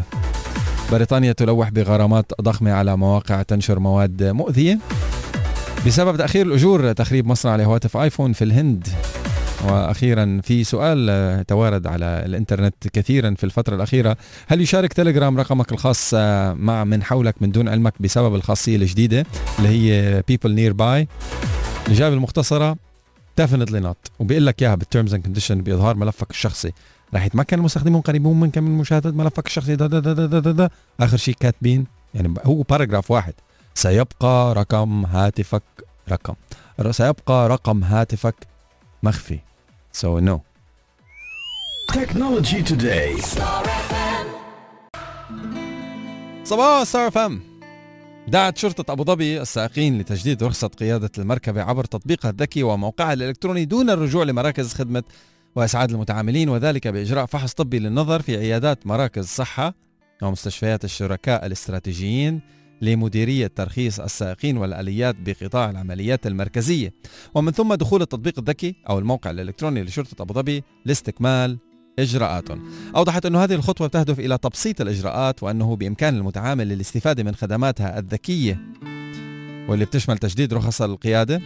بريطانيا 0.92 1.32
تلوح 1.32 1.70
بغرامات 1.70 2.32
ضخمة 2.42 2.72
على 2.72 2.98
مواقع 2.98 3.42
تنشر 3.42 3.80
مواد 3.80 4.24
مؤذية 4.24 4.80
بسبب 5.88 6.18
تأخير 6.18 6.46
الأجور. 6.46 6.92
تخريب 6.92 7.28
مصنع 7.28 7.56
لهواتف 7.56 7.98
آيفون 7.98 8.34
في 8.34 8.44
الهند. 8.44 8.88
وأخيرا 9.68 10.42
في 10.44 10.64
سؤال 10.64 11.46
توارد 11.48 11.88
على 11.88 12.06
الإنترنت 12.06 12.88
كثيرا 12.88 13.34
في 13.38 13.44
الفترة 13.44 13.76
الأخيرة. 13.76 14.18
هل 14.48 14.62
يشارك 14.62 14.94
تليجرام 14.94 15.40
رقمك 15.40 15.72
الخاص 15.72 16.14
مع 16.54 16.84
من 16.84 17.04
حولك 17.04 17.36
من 17.42 17.52
دون 17.52 17.70
علمك 17.70 17.94
بسبب 18.00 18.36
الخاصية 18.36 18.76
الجديدة 18.76 19.26
اللي 19.60 19.70
هي 19.70 20.24
people 20.28 20.74
nearby 20.74 21.08
الإجابة 21.88 22.16
المختصرة 22.16 22.78
definitely 23.42 23.84
not 23.84 24.12
وبيقول 24.20 24.46
لك 24.46 24.62
إياها 24.62 24.76
بال 24.76 24.87
terms 24.87 25.14
and 25.14 25.24
condition 25.24 25.62
بإظهار 25.62 25.96
ملفك 25.96 26.30
الشخصي. 26.30 26.72
راح 27.14 27.26
يتمكن 27.26 27.60
المستخدمون 27.60 28.02
قريبون 28.02 28.40
منك 28.40 28.58
من 28.58 28.78
مشاهدة 28.78 29.12
ملفك 29.12 29.48
الشخصي. 29.48 29.76
دا 29.76 29.88
دا 29.88 30.00
دا 30.00 30.14
دا 30.14 30.40
دا 30.40 30.52
دا. 30.52 30.70
آخر 31.00 31.18
شيء 31.18 31.36
كاتبين 31.40 31.86
يعني 32.14 32.34
هو 32.46 32.62
paragraph 32.62 33.12
واحد. 33.12 33.34
سيبقى 33.74 34.54
رقم 34.54 35.06
هاتفك 35.06 35.64
رقم. 36.12 36.34
سيبقى 36.92 37.50
رقم 37.50 37.84
هاتفك 37.84 38.36
مخفي. 39.04 39.40
So 39.94 40.20
no. 40.20 40.40
Technology 41.94 42.64
Today. 42.72 43.22
صباحو 46.44 46.67
على 46.67 46.84
ستار 46.84 47.12
FM 47.12 47.40
دعت 48.28 48.58
شرطة 48.58 48.92
أبو 48.92 49.04
ظبي 49.04 49.42
السائقين 49.42 50.00
لتجديد 50.00 50.44
رخصة 50.44 50.68
قيادة 50.68 51.10
المركبة 51.18 51.62
عبر 51.62 51.84
تطبيقها 51.84 52.30
الذكي 52.32 52.64
وموقعها 52.64 53.14
الإلكتروني 53.14 53.66
دون 53.66 53.90
الرجوع 53.90 54.24
لمراكز 54.24 54.74
خدمة 54.74 55.04
وإسعاد 55.56 55.92
المتعاملين 55.92 56.50
وذلك 56.50 56.88
بإجراء 56.88 57.26
فحص 57.26 57.54
طبي 57.54 57.80
للنظر 57.80 58.22
في 58.22 58.38
عيادات 58.38 58.88
مراكز 58.88 59.26
صحة 59.26 59.74
ومستشفيات 60.22 60.86
الشركاء 60.86 61.46
الاستراتيجيين 61.46 62.42
لمديرية 62.82 63.48
ترخيص 63.48 64.00
السائقين 64.00 64.58
والآليات 64.58 65.16
بقطاع 65.26 65.70
العمليات 65.70 66.28
المركزية. 66.28 66.94
ومن 67.36 67.52
ثم 67.52 67.74
دخول 67.74 68.02
التطبيق 68.02 68.40
الذكي 68.40 68.76
أو 68.90 69.00
الموقع 69.00 69.30
الإلكتروني 69.30 69.84
لشرطة 69.84 70.22
أبو 70.22 70.34
ظبي 70.34 70.64
لاستكمال 70.86 71.58
إجراءاتهم 72.00 72.72
أوضحت 72.96 73.26
أن 73.26 73.36
هذه 73.36 73.54
الخطوة 73.54 73.88
تهدف 73.88 74.20
إلى 74.20 74.38
تبسيط 74.38 74.82
الإجراءات 74.82 75.44
وأنه 75.44 75.76
بإمكان 75.76 76.16
المتعامل 76.16 76.72
الاستفادة 76.72 77.24
من 77.24 77.36
خدماتها 77.36 78.00
الذكية. 78.00 78.60
واللي 79.70 79.86
بتشمل 79.86 80.18
تجديد 80.18 80.54
رخص 80.54 80.82
القيادة 80.82 81.42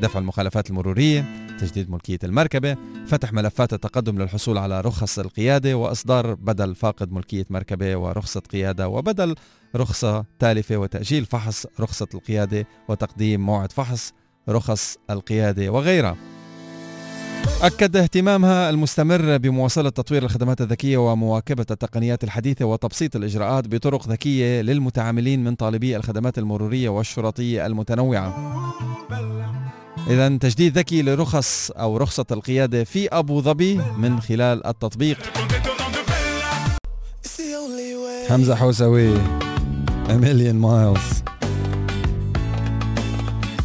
دفع 0.00 0.18
المخالفات 0.18 0.70
المرورية 0.70 1.49
تجديد 1.60 1.90
ملكية 1.90 2.18
المركبة 2.24 2.76
فتح 3.06 3.32
ملفات 3.32 3.72
التقدم 3.72 4.22
للحصول 4.22 4.58
على 4.58 4.80
رخص 4.80 5.18
القيادة 5.18 5.74
وإصدار 5.74 6.34
بدل 6.34 6.74
فاقد 6.74 7.12
ملكية 7.12 7.46
مركبة 7.50 7.96
ورخصة 7.96 8.40
قيادة 8.40 8.88
وبدل 8.88 9.34
رخصة 9.76 10.24
تالفة 10.38 10.76
وتأجيل 10.76 11.24
فحص 11.24 11.66
رخصة 11.80 12.08
القيادة 12.14 12.66
وتقديم 12.88 13.40
موعد 13.46 13.72
فحص 13.72 14.12
رخص 14.48 14.96
القيادة 15.10 15.70
وغيرها. 15.70 16.16
أكد 17.62 17.96
اهتمامها 17.96 18.70
المستمر 18.70 19.36
بمواصلة 19.36 19.90
تطوير 19.90 20.22
الخدمات 20.22 20.60
الذكية 20.60 20.96
ومواكبة 20.96 21.66
التقنيات 21.70 22.24
الحديثة 22.24 22.64
وتبسيط 22.64 23.16
الإجراءات 23.16 23.68
بطرق 23.68 24.08
ذكية 24.08 24.60
للمتعاملين 24.60 25.44
من 25.44 25.54
طالبي 25.54 25.96
الخدمات 25.96 26.38
المرورية 26.38 26.88
والشرطية 26.88 27.66
المتنوعة. 27.66 28.34
إذا 30.10 30.28
تجديد 30.28 30.78
ذكي 30.78 31.02
لرخص 31.02 31.70
أو 31.70 31.96
رخصة 31.96 32.26
القيادة 32.30 32.84
في 32.84 33.08
أبو 33.08 33.40
ظبي 33.40 33.80
من 33.98 34.20
خلال 34.20 34.66
التطبيق. 34.66 35.18
حمزة 38.28 38.54
حوسوي 38.54 39.14
million 40.08 40.56
miles. 40.62 41.30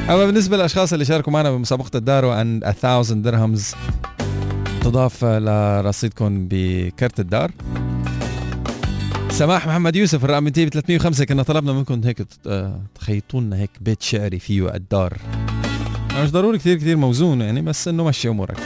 أما 0.09 0.25
بالنسبة 0.25 0.57
للأشخاص 0.57 0.93
اللي 0.93 1.05
شاركوا 1.05 1.33
معنا 1.33 1.51
بمسابقة 1.51 1.97
الدارو 1.97 2.31
عن 2.31 2.63
1000 2.63 3.11
درهمز 3.11 3.75
تضاف 4.81 5.25
لرصيدكم 5.25 6.47
بكرت 6.49 7.19
الدار. 7.19 7.51
سماح 9.31 9.67
محمد 9.67 9.95
يوسف 9.95 10.25
الرقم 10.25 10.43
بينتهي 10.43 10.65
ب 10.65 10.69
305 10.69 11.25
كنا 11.25 11.43
طلبنا 11.43 11.73
منكم 11.73 12.01
هيك 12.03 12.27
آه، 12.47 12.81
تخيطوا 12.95 13.41
لنا 13.41 13.57
هيك 13.57 13.69
بيت 13.81 14.01
شعري 14.01 14.39
فيه 14.39 14.75
الدار. 14.75 15.17
مش 16.21 16.31
ضروري 16.31 16.57
كثير 16.57 16.77
كثير 16.77 16.97
موزون 16.97 17.41
يعني 17.41 17.61
بس 17.61 17.87
إنه 17.87 18.03
مشي 18.03 18.29
أمورك. 18.29 18.57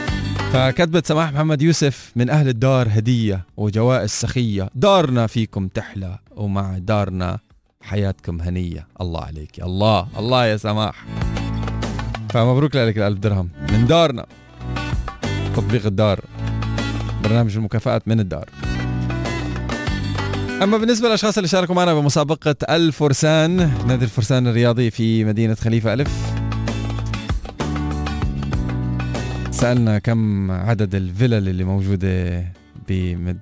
فكتبت 0.52 1.06
سماح 1.06 1.32
محمد 1.32 1.62
يوسف 1.62 2.12
من 2.16 2.30
أهل 2.30 2.48
الدار 2.48 2.88
هدية 2.90 3.44
وجوائز 3.56 4.10
سخية. 4.10 4.70
دارنا 4.74 5.26
فيكم 5.26 5.68
تحلى 5.68 6.18
ومع 6.36 6.78
دارنا 6.78 7.38
حياتكم 7.80 8.40
هنية. 8.40 8.86
الله 9.00 9.20
عليك 9.20 9.62
الله 9.62 10.08
الله 10.18 10.46
يا 10.46 10.56
سماح. 10.56 11.04
فمبروك 12.30 12.76
لك 12.76 12.98
الألف 12.98 13.18
درهم. 13.18 13.48
من 13.72 13.86
دارنا 13.86 14.26
تطبيق 15.56 15.86
الدار. 15.86 16.20
برنامج 17.24 17.56
المكافآت 17.56 18.08
من 18.08 18.20
الدار. 18.20 18.48
أما 20.62 20.78
بالنسبة 20.78 21.08
للأشخاص 21.08 21.36
اللي 21.38 21.48
شاركوا 21.48 21.74
معنا 21.74 21.94
بمسابقة 21.94 22.56
الفرسان 22.70 23.56
نادي 23.86 24.04
الفرسان 24.04 24.46
الرياضي 24.46 24.90
في 24.90 25.24
مدينة 25.24 25.54
خليفة 25.54 25.92
ألف. 25.92 26.34
سألنا 29.50 29.98
كم 29.98 30.50
عدد 30.50 30.94
الفلل 30.94 31.48
اللي 31.48 31.64
موجودة 31.64 32.44
بمد... 32.88 33.38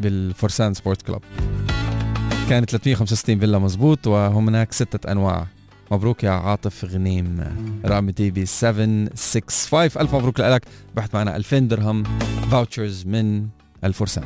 بالفرسان 0.00 0.74
Sport 0.74 1.02
Club. 1.02 1.22
كانت 2.48 2.70
365 2.70 3.38
فيلا 3.38 3.58
مزبوط 3.58 4.06
وهناك 4.06 4.72
ستة 4.72 5.12
أنواع. 5.12 5.46
مبروك 5.90 6.24
يا 6.24 6.30
عاطف 6.30 6.84
غنيم. 6.84 7.44
رقم 7.84 8.10
TB 8.10 8.46
765 8.46 10.02
ألف 10.02 10.14
مبروك 10.14 10.40
لك. 10.40 10.64
ربحت 10.96 11.14
معنا 11.14 11.36
2000 11.36 11.58
درهم. 11.58 12.02
vouchers 12.50 13.06
من 13.06 13.46
الفرسان. 13.84 14.24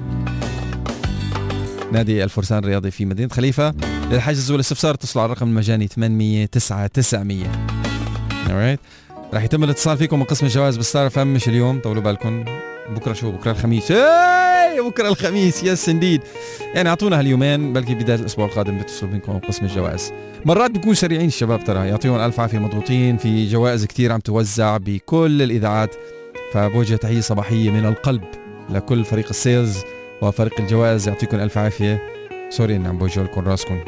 نادي 1.92 2.24
الفرسان 2.24 2.58
الرياضي 2.58 2.90
في 2.90 3.04
مدينة 3.04 3.28
خليفة. 3.28 3.74
للحجز 4.10 4.50
والاستفسار 4.50 4.94
اتصلوا 4.94 5.22
على 5.22 5.32
الرقم 5.32 5.48
المجاني 5.48 5.86
800 5.86 6.46
9900 6.46 7.46
alright. 8.46 8.78
رح 9.34 9.44
يتم 9.44 9.64
الاتصال 9.64 9.98
فيكم 9.98 10.18
من 10.18 10.24
قسم 10.24 10.46
الجوائز 10.46 10.76
بالستار 10.76 11.10
FM 11.10 11.26
مش 11.26 11.48
اليوم. 11.48 11.80
طولوا 11.80 12.02
بالكم. 12.02 12.44
بكرة 12.90 13.12
شو؟ 13.12 13.30
بكرة 13.30 13.50
الخميس. 13.50 13.90
إيه! 13.90 14.80
بكرة 14.80 15.08
الخميس. 15.08 15.64
yes 15.64 15.88
indeed 15.88 16.20
يعني 16.74 16.88
أعطونا 16.88 17.18
هاليومين 17.18 17.72
بلكي 17.72 17.94
بداية 17.94 18.18
الأسبوع 18.18 18.46
القادم 18.46 18.78
بيتصلوا 18.78 19.12
منكم 19.12 19.38
قسم 19.38 19.64
الجوائز. 19.64 20.12
مرات 20.44 20.70
بيكون 20.70 20.94
سريعين 20.94 21.26
الشباب 21.26 21.64
ترى. 21.64 21.88
يعطيهم 21.88 22.20
ألف 22.20 22.40
عافية 22.40 22.58
مضغوطين. 22.58 23.16
في 23.16 23.48
جوائز 23.48 23.84
كتير 23.84 24.12
عم 24.12 24.20
توزع 24.20 24.76
بكل 24.76 25.42
الإذاعات. 25.42 25.94
فبوجه 26.52 26.96
تحية 26.96 27.20
صباحية 27.20 27.70
من 27.70 27.86
القلب 27.86 28.24
لكل 28.70 29.04
فريق 29.04 29.28
ال 29.30 29.37
sales. 29.37 29.78
وفريق 30.22 30.60
الجوائز 30.60 31.08
يعطيكم 31.08 31.40
ألف 31.40 31.58
عافية. 31.58 32.02
sorry 32.48 32.76
إني 32.76 32.88
عم 32.88 32.98
بوجع 32.98 33.22
لكم 33.22 33.40
راسكم. 33.40 33.78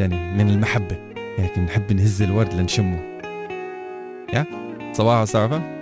يعني 0.00 0.44
من 0.44 0.50
المحبة. 0.50 0.96
هيك 1.38 1.58
بنحب 1.58 1.92
نهز 1.92 2.22
الورد 2.22 2.54
لنشمه. 2.54 3.00
يا 4.32 4.46
صباح 4.92 5.20
السعفه 5.20 5.79